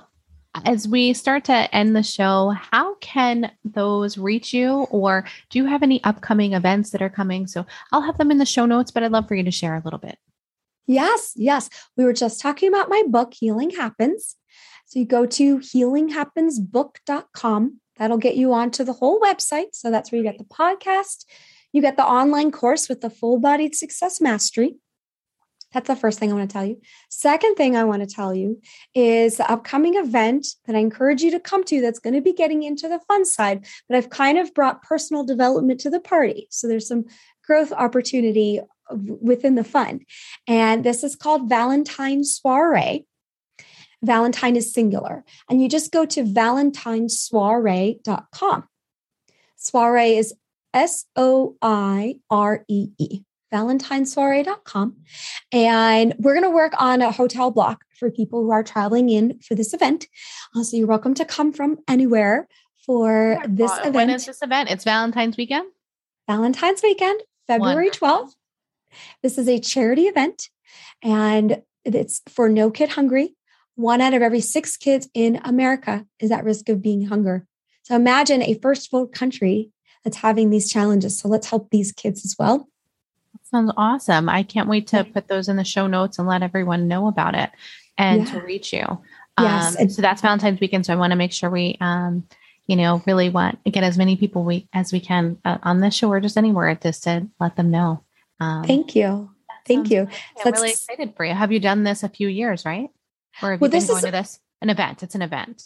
as 0.66 0.88
we 0.88 1.14
start 1.14 1.44
to 1.46 1.76
end 1.76 1.96
the 1.96 2.04
show, 2.04 2.50
how 2.50 2.96
can 2.96 3.52
those 3.64 4.18
reach 4.18 4.54
you? 4.54 4.88
Or 4.92 5.26
do 5.50 5.60
you 5.60 5.66
have 5.66 5.84
any 5.84 6.04
upcoming 6.04 6.54
events 6.54 6.90
that 6.92 7.02
are 7.02 7.10
coming? 7.10 7.48
So 7.48 7.66
I'll 7.92 8.02
have 8.02 8.18
them 8.18 8.32
in 8.32 8.38
the 8.38 8.46
show 8.46 8.66
notes, 8.66 8.92
but 8.92 9.04
I'd 9.04 9.12
love 9.12 9.28
for 9.28 9.36
you 9.36 9.44
to 9.44 9.52
share 9.52 9.76
a 9.76 9.82
little 9.84 10.00
bit. 10.00 10.18
Yes, 10.86 11.32
yes. 11.36 11.70
We 11.98 12.04
were 12.04 12.14
just 12.14 12.42
talking 12.42 12.70
about 12.70 12.90
my 12.90 13.04
book, 13.08 13.34
Healing 13.34 13.72
Happens. 13.72 14.36
So 14.86 15.00
you 15.00 15.06
go 15.06 15.26
to 15.26 15.60
healinghappensbook.com. 15.60 17.80
That'll 17.98 18.18
get 18.18 18.36
you 18.36 18.54
onto 18.54 18.84
the 18.84 18.94
whole 18.94 19.20
website. 19.20 19.68
So 19.74 19.92
that's 19.92 20.12
where 20.12 20.22
you 20.22 20.24
get 20.24 20.38
the 20.38 20.44
podcast. 20.44 21.26
You 21.72 21.82
get 21.82 21.98
the 21.98 22.06
online 22.06 22.52
course 22.52 22.88
with 22.90 23.02
the 23.02 23.10
full 23.10 23.40
bodied 23.40 23.74
success 23.76 24.22
mastery. 24.22 24.76
That's 25.74 25.88
the 25.88 25.96
first 25.96 26.20
thing 26.20 26.32
I 26.32 26.36
want 26.36 26.50
to 26.50 26.54
tell 26.54 26.66
you. 26.66 26.80
Second 27.10 27.56
thing 27.56 27.76
I 27.76 27.84
want 27.84 28.08
to 28.08 28.16
tell 28.16 28.34
you 28.34 28.62
is 28.94 29.38
the 29.38 29.52
upcoming 29.52 29.96
event 29.96 30.46
that 30.66 30.76
I 30.76 30.80
encourage 30.80 31.24
you 31.24 31.32
to 31.32 31.40
come 31.40 31.64
to 31.66 31.82
that's 31.82 32.00
going 32.00 32.14
to 32.14 32.22
be 32.22 32.34
getting 32.34 32.64
into 32.64 32.88
the 32.88 33.00
fun 33.08 33.26
side, 33.26 33.66
but 33.90 33.98
I've 33.98 34.12
kind 34.12 34.38
of 34.38 34.54
brought 34.54 34.84
personal 34.84 35.26
development 35.26 35.80
to 35.82 35.90
the 35.90 36.00
party. 36.00 36.48
So 36.52 36.68
there's 36.68 36.88
some 36.88 37.06
growth 37.44 37.74
opportunity 37.74 38.62
within 38.92 39.56
the 39.56 39.64
fun. 39.64 40.02
And 40.48 40.84
this 40.84 41.04
is 41.04 41.16
called 41.16 41.50
Valentine 41.50 42.24
Soiree. 42.24 43.08
Valentine 44.04 44.56
is 44.56 44.72
singular. 44.74 45.24
And 45.50 45.62
you 45.62 45.70
just 45.70 45.92
go 45.92 46.06
to 46.06 46.24
valentinesoiree.com. 46.24 48.68
Soiree 49.56 50.18
is 50.18 50.34
S 50.74 51.06
O 51.16 51.56
I 51.62 52.16
R 52.30 52.66
E 52.68 52.90
E 52.98 53.22
valentinesoiree.com. 53.54 54.96
And 55.52 56.16
we're 56.18 56.34
going 56.34 56.44
to 56.44 56.50
work 56.50 56.74
on 56.80 57.02
a 57.02 57.12
hotel 57.12 57.52
block 57.52 57.86
for 57.98 58.10
people 58.10 58.44
who 58.44 58.52
are 58.52 58.64
traveling 58.64 59.10
in 59.10 59.40
for 59.40 59.56
this 59.56 59.74
event. 59.74 60.08
Uh, 60.56 60.64
so 60.64 60.76
you're 60.76 60.88
welcome 60.88 61.14
to 61.14 61.26
come 61.26 61.54
from 61.54 61.78
anywhere 61.88 62.48
for 62.86 63.38
this 63.48 63.72
event. 63.80 63.96
When 63.96 64.10
is 64.10 64.26
this 64.26 64.42
event? 64.42 64.70
It's 64.70 64.84
Valentine's 64.84 65.38
weekend? 65.38 65.72
Valentine's 66.28 66.82
weekend, 66.82 67.22
February 67.48 67.86
Wonderful. 67.86 68.08
12th. 68.08 68.34
This 69.22 69.38
is 69.38 69.48
a 69.48 69.60
charity 69.60 70.04
event 70.04 70.50
and 71.02 71.62
it's 71.86 72.22
for 72.30 72.50
No 72.50 72.72
Kid 72.72 72.90
Hungry. 72.90 73.36
One 73.76 74.02
out 74.02 74.14
of 74.14 74.22
every 74.22 74.40
six 74.40 74.78
kids 74.78 75.10
in 75.14 75.40
America 75.44 76.06
is 76.20 76.32
at 76.32 76.44
risk 76.44 76.70
of 76.70 76.82
being 76.82 77.08
hunger. 77.08 77.48
So 77.84 77.96
imagine 77.96 78.42
a 78.42 78.54
first 78.56 78.92
world 78.94 79.14
country 79.14 79.72
that's 80.04 80.18
having 80.18 80.50
these 80.50 80.72
challenges. 80.72 81.20
So 81.20 81.28
let's 81.28 81.50
help 81.50 81.70
these 81.70 81.92
kids 81.92 82.24
as 82.24 82.36
well. 82.38 82.70
Sounds 83.54 83.72
awesome. 83.78 84.30
I 84.30 84.42
can't 84.42 84.68
wait 84.68 84.88
to 84.88 85.04
put 85.04 85.28
those 85.28 85.48
in 85.48 85.58
the 85.58 85.64
show 85.64 85.86
notes 85.86 86.18
and 86.18 86.28
let 86.28 86.42
everyone 86.42 86.88
know 86.88 87.08
about 87.08 87.36
it 87.36 87.52
and 88.00 88.26
yeah. 88.26 88.34
to 88.34 88.40
reach 88.42 88.74
you. 88.74 89.00
Yes. 89.40 89.80
Um, 89.80 89.90
so 89.90 90.02
that's 90.02 90.24
Valentine's 90.24 90.60
weekend. 90.60 90.88
So 90.88 90.94
I 90.94 90.96
want 90.96 91.12
to 91.12 91.16
make 91.16 91.32
sure 91.32 91.52
we, 91.52 91.78
um, 91.80 92.28
you 92.66 92.76
know, 92.76 93.04
really 93.06 93.30
want 93.30 93.64
to 93.64 93.70
get 93.70 93.84
as 93.84 93.96
many 93.96 94.16
people 94.16 94.44
we 94.44 94.68
as 94.74 94.92
we 94.92 95.00
can 95.00 95.38
uh, 95.46 95.60
on 95.62 95.82
this 95.82 95.94
show 95.94 96.10
or 96.10 96.20
just 96.20 96.36
anywhere 96.36 96.74
just 96.74 97.04
to 97.04 97.28
let 97.40 97.56
them 97.56 97.70
know. 97.70 98.04
Um, 98.40 98.64
Thank 98.64 98.96
you. 98.96 99.30
Thank 99.68 99.92
you. 99.92 100.08
I'm 100.44 100.52
really 100.52 100.72
excited 100.72 101.14
for 101.16 101.24
you. 101.24 101.36
Have 101.36 101.52
you 101.52 101.60
done 101.60 101.84
this 101.84 102.02
a 102.02 102.10
few 102.10 102.28
years, 102.28 102.66
right? 102.66 102.90
Or 103.44 103.52
have 103.52 103.62
well, 103.62 103.70
you 103.72 103.80
been 103.80 103.88
going 103.88 103.98
is, 104.00 104.06
to 104.06 104.12
this? 104.12 104.40
An 104.64 104.72
event. 104.72 105.04
It's 105.04 105.14
an 105.14 105.22
event. 105.22 105.64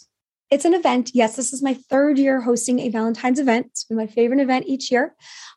It's 0.50 0.64
an 0.64 0.74
event. 0.74 1.12
Yes, 1.14 1.36
this 1.36 1.52
is 1.52 1.62
my 1.62 1.74
third 1.74 2.18
year 2.18 2.42
hosting 2.42 2.80
a 2.80 2.90
Valentine's 2.90 3.38
event. 3.38 3.66
It's 3.70 3.84
been 3.84 3.96
my 3.96 4.06
favorite 4.06 4.40
event 4.40 4.66
each 4.66 4.90
year. 4.90 5.14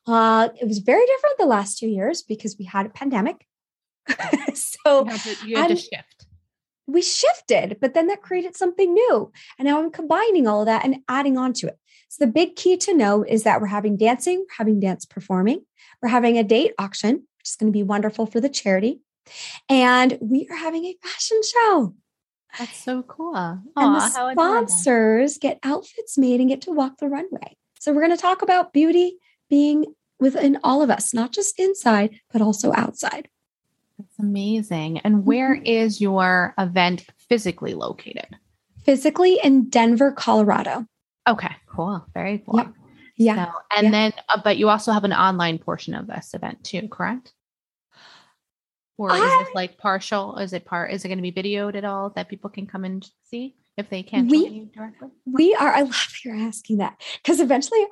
Uh, 0.07 0.49
it 0.59 0.67
was 0.67 0.79
very 0.79 1.05
different 1.05 1.37
the 1.37 1.45
last 1.45 1.77
two 1.77 1.87
years 1.87 2.21
because 2.21 2.55
we 2.57 2.65
had 2.65 2.85
a 2.85 2.89
pandemic. 2.89 3.45
so 4.53 5.05
you 5.05 5.11
had, 5.11 5.21
to, 5.21 5.47
you 5.47 5.55
had 5.57 5.67
to 5.69 5.75
shift. 5.75 6.25
We 6.87 7.01
shifted, 7.01 7.77
but 7.79 7.93
then 7.93 8.07
that 8.07 8.21
created 8.21 8.55
something 8.57 8.93
new. 8.93 9.31
And 9.57 9.67
now 9.67 9.81
I'm 9.81 9.91
combining 9.91 10.47
all 10.47 10.61
of 10.61 10.65
that 10.65 10.83
and 10.83 10.97
adding 11.07 11.37
on 11.37 11.53
to 11.53 11.67
it. 11.67 11.77
So 12.09 12.25
the 12.25 12.31
big 12.31 12.55
key 12.55 12.75
to 12.77 12.93
know 12.93 13.23
is 13.23 13.43
that 13.43 13.61
we're 13.61 13.67
having 13.67 13.95
dancing, 13.95 14.39
we're 14.39 14.55
having 14.57 14.79
dance 14.79 15.05
performing, 15.05 15.65
we're 16.01 16.09
having 16.09 16.37
a 16.37 16.43
date 16.43 16.73
auction, 16.77 17.15
which 17.37 17.49
is 17.49 17.55
going 17.55 17.71
to 17.71 17.77
be 17.77 17.83
wonderful 17.83 18.25
for 18.25 18.41
the 18.41 18.49
charity. 18.49 18.99
And 19.69 20.17
we 20.19 20.47
are 20.49 20.57
having 20.57 20.83
a 20.85 20.97
fashion 21.01 21.39
show. 21.43 21.95
That's 22.59 22.83
so 22.83 23.03
cool. 23.03 23.33
Aww, 23.33 23.61
and 23.77 23.95
the 23.95 24.31
sponsors 24.33 25.37
get 25.37 25.59
outfits 25.63 26.17
made 26.17 26.41
and 26.41 26.49
get 26.49 26.61
to 26.63 26.71
walk 26.71 26.97
the 26.97 27.07
runway. 27.07 27.55
So 27.79 27.93
we're 27.93 28.01
going 28.01 28.15
to 28.15 28.21
talk 28.21 28.41
about 28.41 28.73
beauty 28.73 29.17
being 29.51 29.85
within 30.19 30.57
all 30.63 30.81
of 30.81 30.89
us, 30.89 31.13
not 31.13 31.31
just 31.31 31.59
inside, 31.59 32.19
but 32.31 32.41
also 32.41 32.71
outside. 32.73 33.27
That's 33.99 34.17
amazing. 34.17 34.99
And 34.99 35.25
where 35.25 35.55
mm-hmm. 35.55 35.65
is 35.65 36.01
your 36.01 36.55
event 36.57 37.05
physically 37.29 37.75
located? 37.75 38.27
Physically 38.83 39.39
in 39.43 39.69
Denver, 39.69 40.11
Colorado. 40.11 40.87
Okay, 41.29 41.51
cool. 41.67 42.03
Very 42.15 42.39
cool. 42.39 42.59
Yep. 42.59 42.73
Yeah. 43.17 43.45
So, 43.45 43.51
and 43.77 43.85
yeah. 43.85 43.91
then, 43.91 44.13
uh, 44.29 44.41
but 44.43 44.57
you 44.57 44.69
also 44.69 44.91
have 44.91 45.03
an 45.03 45.13
online 45.13 45.59
portion 45.59 45.93
of 45.93 46.07
this 46.07 46.33
event 46.33 46.63
too, 46.63 46.87
correct? 46.87 47.33
Or 48.97 49.13
is 49.13 49.21
I, 49.21 49.43
this 49.43 49.53
like 49.53 49.77
partial? 49.77 50.37
Is 50.37 50.53
it 50.53 50.65
part? 50.65 50.91
Is 50.91 51.03
it 51.03 51.09
going 51.09 51.21
to 51.21 51.31
be 51.31 51.31
videoed 51.31 51.75
at 51.75 51.85
all 51.85 52.11
that 52.11 52.29
people 52.29 52.49
can 52.49 52.65
come 52.67 52.85
and 52.85 53.07
see 53.23 53.55
if 53.77 53.89
they 53.89 54.03
can't 54.03 54.29
we, 54.29 54.47
you 54.47 54.69
directly? 54.73 55.09
We 55.25 55.55
are. 55.55 55.73
I 55.73 55.81
love 55.81 56.13
you're 56.23 56.35
asking 56.35 56.77
that 56.77 57.01
because 57.21 57.39
eventually, 57.39 57.83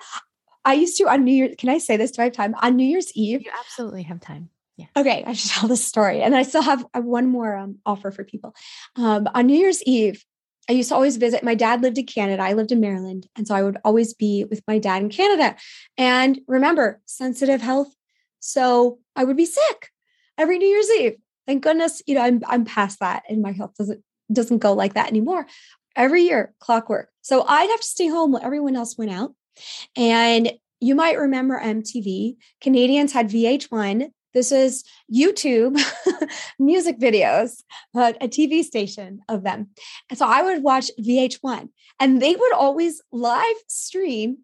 I 0.66 0.74
used 0.74 0.98
to 0.98 1.10
on 1.10 1.24
New 1.24 1.34
Year's. 1.34 1.56
Can 1.58 1.70
I 1.70 1.78
say 1.78 1.98
this? 1.98 2.12
Do 2.12 2.22
I 2.22 2.26
have 2.26 2.34
time 2.34 2.56
on 2.62 2.76
New 2.76 2.86
Year's 2.86 3.12
Eve? 3.16 3.42
You 3.44 3.52
absolutely 3.60 4.04
have 4.04 4.20
time. 4.20 4.50
Yeah. 4.78 4.88
Okay, 4.96 5.24
I 5.26 5.34
should 5.34 5.52
tell 5.52 5.68
this 5.68 5.86
story, 5.86 6.22
and 6.22 6.36
I 6.36 6.44
still 6.44 6.62
have 6.62 6.86
one 6.94 7.28
more 7.28 7.56
um, 7.56 7.80
offer 7.86 8.12
for 8.12 8.24
people. 8.24 8.56
Um, 8.96 9.28
on 9.34 9.48
New 9.48 9.58
Year's 9.58 9.84
Eve, 9.84 10.24
I 10.70 10.74
used 10.74 10.90
to 10.90 10.96
always 10.96 11.18
visit. 11.18 11.44
My 11.44 11.56
dad 11.56 11.82
lived 11.82 11.98
in 11.98 12.06
Canada. 12.06 12.44
I 12.44 12.54
lived 12.54 12.72
in 12.72 12.80
Maryland. 12.80 13.28
And 13.36 13.48
so 13.48 13.56
I 13.56 13.64
would 13.64 13.78
always 13.84 14.14
be 14.14 14.46
with 14.46 14.62
my 14.68 14.78
dad 14.78 15.02
in 15.02 15.10
Canada. 15.10 15.56
And 15.98 16.40
remember, 16.48 17.02
sensitive 17.06 17.60
health. 17.60 17.94
So 18.40 19.00
I 19.16 19.24
would 19.24 19.36
be 19.36 19.46
sick 19.46 19.90
every 20.38 20.60
New 20.60 20.68
Year's 20.68 20.90
Eve. 20.92 21.16
Thank 21.48 21.64
goodness, 21.64 22.04
you 22.06 22.14
know, 22.14 22.22
I'm 22.22 22.42
I'm 22.46 22.64
past 22.64 23.00
that 23.00 23.24
and 23.28 23.42
my 23.42 23.52
health 23.52 23.74
doesn't 23.78 24.04
doesn't 24.32 24.60
go 24.60 24.74
like 24.74 24.94
that 24.94 25.10
anymore. 25.10 25.48
Every 25.96 26.22
year, 26.22 26.54
clockwork. 26.60 27.10
So 27.24 27.44
I'd 27.48 27.70
have 27.70 27.82
to 27.82 27.86
stay 27.88 28.08
home 28.08 28.32
while 28.32 28.46
everyone 28.46 28.76
else 28.76 28.96
went 28.96 29.12
out. 29.12 29.34
And 29.96 30.52
you 30.80 30.96
might 30.96 31.18
remember 31.18 31.60
MTV. 31.60 32.38
Canadians 32.62 33.12
had 33.12 33.30
VH1. 33.30 34.12
This 34.34 34.52
is 34.52 34.84
YouTube 35.14 35.82
music 36.60 37.00
videos, 37.00 37.64
but 37.94 38.16
a 38.22 38.28
TV 38.28 38.64
station 38.64 39.22
of 39.28 39.44
them. 39.44 39.70
And 40.10 40.20
so 40.20 40.28
I 40.28 40.44
would 40.44 40.62
watch 40.62 40.92
VH1 41.00 41.70
and 42.00 42.22
they 42.22 42.36
would 42.36 42.54
always 42.54 43.02
live 43.12 43.56
stream 43.68 44.38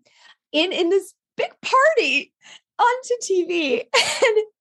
in, 0.51 0.71
in 0.71 0.89
this 0.89 1.13
big 1.37 1.53
party 1.61 2.33
onto 2.79 3.13
TV. 3.21 3.83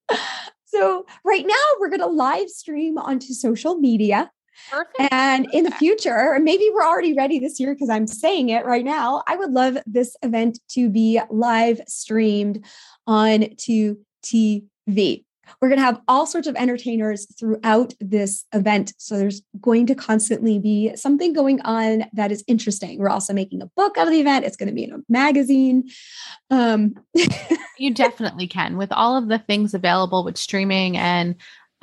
And 0.09 0.19
so 0.65 1.05
right 1.23 1.45
now 1.45 1.55
we're 1.79 1.89
going 1.89 2.01
to 2.01 2.05
live 2.05 2.49
stream 2.49 2.97
onto 2.97 3.33
social 3.33 3.75
media. 3.75 4.29
Perfect. 4.69 5.11
And 5.11 5.47
in 5.53 5.63
the 5.63 5.71
future, 5.71 6.15
or 6.15 6.39
maybe 6.39 6.69
we're 6.73 6.85
already 6.85 7.13
ready 7.13 7.39
this 7.39 7.59
year 7.59 7.73
because 7.73 7.89
I'm 7.89 8.07
saying 8.07 8.49
it 8.49 8.65
right 8.65 8.85
now, 8.85 9.23
I 9.27 9.35
would 9.35 9.51
love 9.51 9.77
this 9.85 10.15
event 10.23 10.59
to 10.69 10.89
be 10.89 11.19
live 11.29 11.81
streamed 11.87 12.65
on 13.07 13.47
to 13.57 13.97
TV. 14.23 15.25
We're 15.61 15.69
going 15.69 15.79
to 15.79 15.85
have 15.85 16.01
all 16.07 16.25
sorts 16.25 16.47
of 16.47 16.55
entertainers 16.55 17.27
throughout 17.39 17.93
this 17.99 18.45
event. 18.53 18.93
So 18.97 19.17
there's 19.17 19.41
going 19.61 19.85
to 19.87 19.95
constantly 19.95 20.59
be 20.59 20.95
something 20.95 21.33
going 21.33 21.61
on 21.61 22.05
that 22.13 22.31
is 22.31 22.43
interesting. 22.47 22.99
We're 22.99 23.09
also 23.09 23.33
making 23.33 23.61
a 23.61 23.67
book 23.67 23.97
out 23.97 24.07
of 24.07 24.13
the 24.13 24.19
event. 24.19 24.45
It's 24.45 24.57
going 24.57 24.69
to 24.69 24.75
be 24.75 24.83
in 24.83 24.93
a 24.93 24.99
magazine. 25.09 25.89
Um, 26.49 26.95
you 27.77 27.93
definitely 27.93 28.47
can 28.47 28.77
with 28.77 28.91
all 28.91 29.17
of 29.17 29.27
the 29.27 29.39
things 29.39 29.73
available 29.73 30.23
with 30.23 30.37
streaming. 30.37 30.97
And 30.97 31.35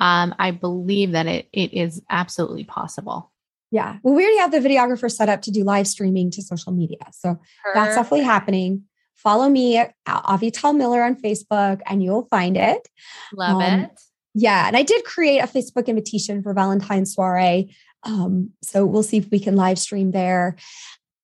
um, 0.03 0.35
I 0.37 0.51
believe 0.51 1.13
that 1.13 1.27
it, 1.27 1.47
it 1.53 1.73
is 1.73 2.01
absolutely 2.09 2.65
possible. 2.65 3.31
Yeah. 3.71 3.97
Well, 4.03 4.13
we 4.13 4.23
already 4.23 4.37
have 4.39 4.51
the 4.51 4.59
videographer 4.59 5.11
set 5.11 5.29
up 5.29 5.41
to 5.43 5.51
do 5.51 5.63
live 5.63 5.87
streaming 5.87 6.29
to 6.31 6.41
social 6.41 6.71
media. 6.71 7.05
So 7.11 7.29
Perfect. 7.63 7.73
that's 7.73 7.95
definitely 7.95 8.25
happening 8.25 8.83
follow 9.23 9.49
me 9.49 9.77
at 9.77 9.93
Avital 10.05 10.75
Miller 10.75 11.01
on 11.01 11.15
Facebook 11.15 11.81
and 11.85 12.03
you'll 12.03 12.25
find 12.25 12.57
it. 12.57 12.87
Love 13.33 13.61
um, 13.61 13.79
it. 13.79 14.01
Yeah. 14.33 14.67
And 14.67 14.75
I 14.75 14.83
did 14.83 15.05
create 15.05 15.39
a 15.39 15.47
Facebook 15.47 15.87
invitation 15.87 16.43
for 16.43 16.53
Valentine's 16.53 17.13
soiree. 17.13 17.73
Um, 18.03 18.51
so 18.61 18.85
we'll 18.85 19.03
see 19.03 19.17
if 19.17 19.31
we 19.31 19.39
can 19.39 19.55
live 19.55 19.79
stream 19.79 20.11
there. 20.11 20.57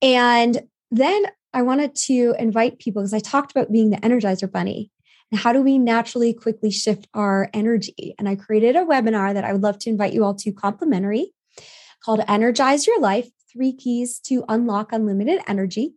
And 0.02 0.62
then 0.92 1.26
I 1.54 1.64
wanted 1.64 1.96
to 1.96 2.36
invite 2.40 2.80
people 2.80 3.02
because 3.02 3.14
I 3.14 3.20
talked 3.20 3.52
about 3.52 3.72
being 3.72 3.90
the 3.90 3.98
Energizer 3.98 4.50
Bunny 4.50 4.92
and 5.32 5.40
how 5.40 5.54
do 5.54 5.62
we 5.62 5.78
naturally 5.78 6.34
quickly 6.34 6.72
shift 6.72 7.08
our 7.14 7.50
energy. 7.54 8.16
And 8.18 8.28
I 8.28 8.36
created 8.36 8.76
a 8.76 8.86
webinar 8.86 9.34
that 9.34 9.44
I 9.44 9.54
would 9.54 9.62
love 9.62 9.80
to 9.80 9.90
invite 9.90 10.14
you 10.14 10.24
all 10.24 10.36
to 10.36 10.52
complimentary 10.52 11.34
called 12.04 12.22
Energize 12.28 12.88
Your 12.88 13.00
Life 13.00 13.30
Three 13.52 13.74
Keys 13.74 14.20
to 14.22 14.44
Unlock 14.48 14.92
Unlimited 14.92 15.42
Energy 15.48 15.94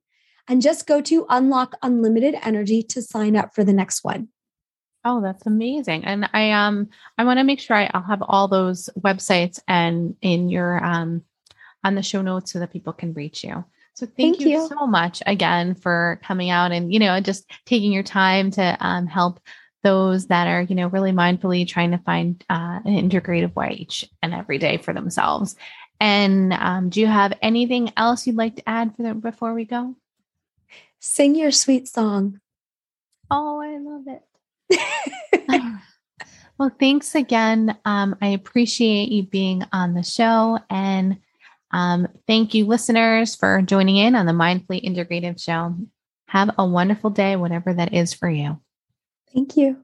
and 0.48 0.60
just 0.60 0.86
go 0.86 1.00
to 1.02 1.26
Unlock 1.28 1.76
Unlimited 1.82 2.36
Energy 2.42 2.82
to 2.82 3.02
sign 3.02 3.36
up 3.36 3.54
for 3.54 3.64
the 3.64 3.72
next 3.72 4.04
one. 4.04 4.28
Oh, 5.04 5.20
that's 5.20 5.46
amazing. 5.46 6.04
And 6.04 6.28
I 6.32 6.52
um 6.52 6.88
I 7.18 7.24
want 7.24 7.38
to 7.38 7.44
make 7.44 7.60
sure 7.60 7.76
I, 7.76 7.90
will 7.92 8.02
have 8.02 8.22
all 8.22 8.48
those 8.48 8.88
websites 8.98 9.58
and 9.66 10.16
in 10.22 10.48
your 10.48 10.84
um 10.84 11.22
on 11.84 11.94
the 11.96 12.02
show 12.02 12.22
notes 12.22 12.52
so 12.52 12.60
that 12.60 12.72
people 12.72 12.92
can 12.92 13.12
reach 13.12 13.42
you. 13.42 13.64
So 13.94 14.06
thank, 14.06 14.16
thank 14.36 14.40
you, 14.40 14.48
you, 14.48 14.68
so 14.68 14.86
much 14.86 15.22
again 15.26 15.74
for 15.74 16.18
coming 16.24 16.48
out 16.48 16.72
and 16.72 16.92
you 16.92 16.98
know 16.98 17.20
just 17.20 17.50
taking 17.66 17.92
your 17.92 18.02
time 18.02 18.50
to 18.52 18.76
um, 18.80 19.06
help 19.06 19.38
those 19.82 20.28
that 20.28 20.46
are 20.46 20.62
you 20.62 20.74
know 20.74 20.86
really 20.88 21.12
mindfully 21.12 21.66
trying 21.68 21.90
to 21.90 21.98
find 21.98 22.42
uh, 22.48 22.80
an 22.84 23.10
integrative 23.10 23.54
way 23.54 23.76
each 23.78 24.08
and 24.22 24.32
every 24.32 24.58
day 24.58 24.78
for 24.78 24.94
themselves. 24.94 25.56
And 26.00 26.52
um, 26.52 26.88
do 26.88 27.00
you 27.00 27.06
have 27.06 27.32
anything 27.42 27.92
else 27.96 28.26
you'd 28.26 28.34
like 28.34 28.56
to 28.56 28.68
add 28.68 28.96
for 28.96 29.14
before 29.14 29.54
we 29.54 29.64
go? 29.64 29.94
Sing 30.98 31.36
your 31.36 31.52
sweet 31.52 31.86
song. 31.86 32.40
Oh, 33.30 33.60
I 33.60 33.78
love 33.78 34.20
it. 34.68 35.78
well, 36.58 36.72
thanks 36.80 37.14
again. 37.14 37.78
Um, 37.84 38.16
I 38.20 38.28
appreciate 38.28 39.10
you 39.10 39.22
being 39.22 39.64
on 39.72 39.94
the 39.94 40.02
show. 40.02 40.58
And 40.68 41.18
um, 41.72 42.08
thank 42.26 42.54
you, 42.54 42.66
listeners, 42.66 43.34
for 43.34 43.62
joining 43.62 43.96
in 43.96 44.14
on 44.14 44.26
the 44.26 44.32
Mindfully 44.32 44.84
Integrative 44.84 45.42
Show. 45.42 45.74
Have 46.28 46.50
a 46.58 46.66
wonderful 46.66 47.10
day, 47.10 47.36
whatever 47.36 47.72
that 47.74 47.94
is 47.94 48.14
for 48.14 48.28
you. 48.28 48.60
Thank 49.34 49.56
you. 49.56 49.82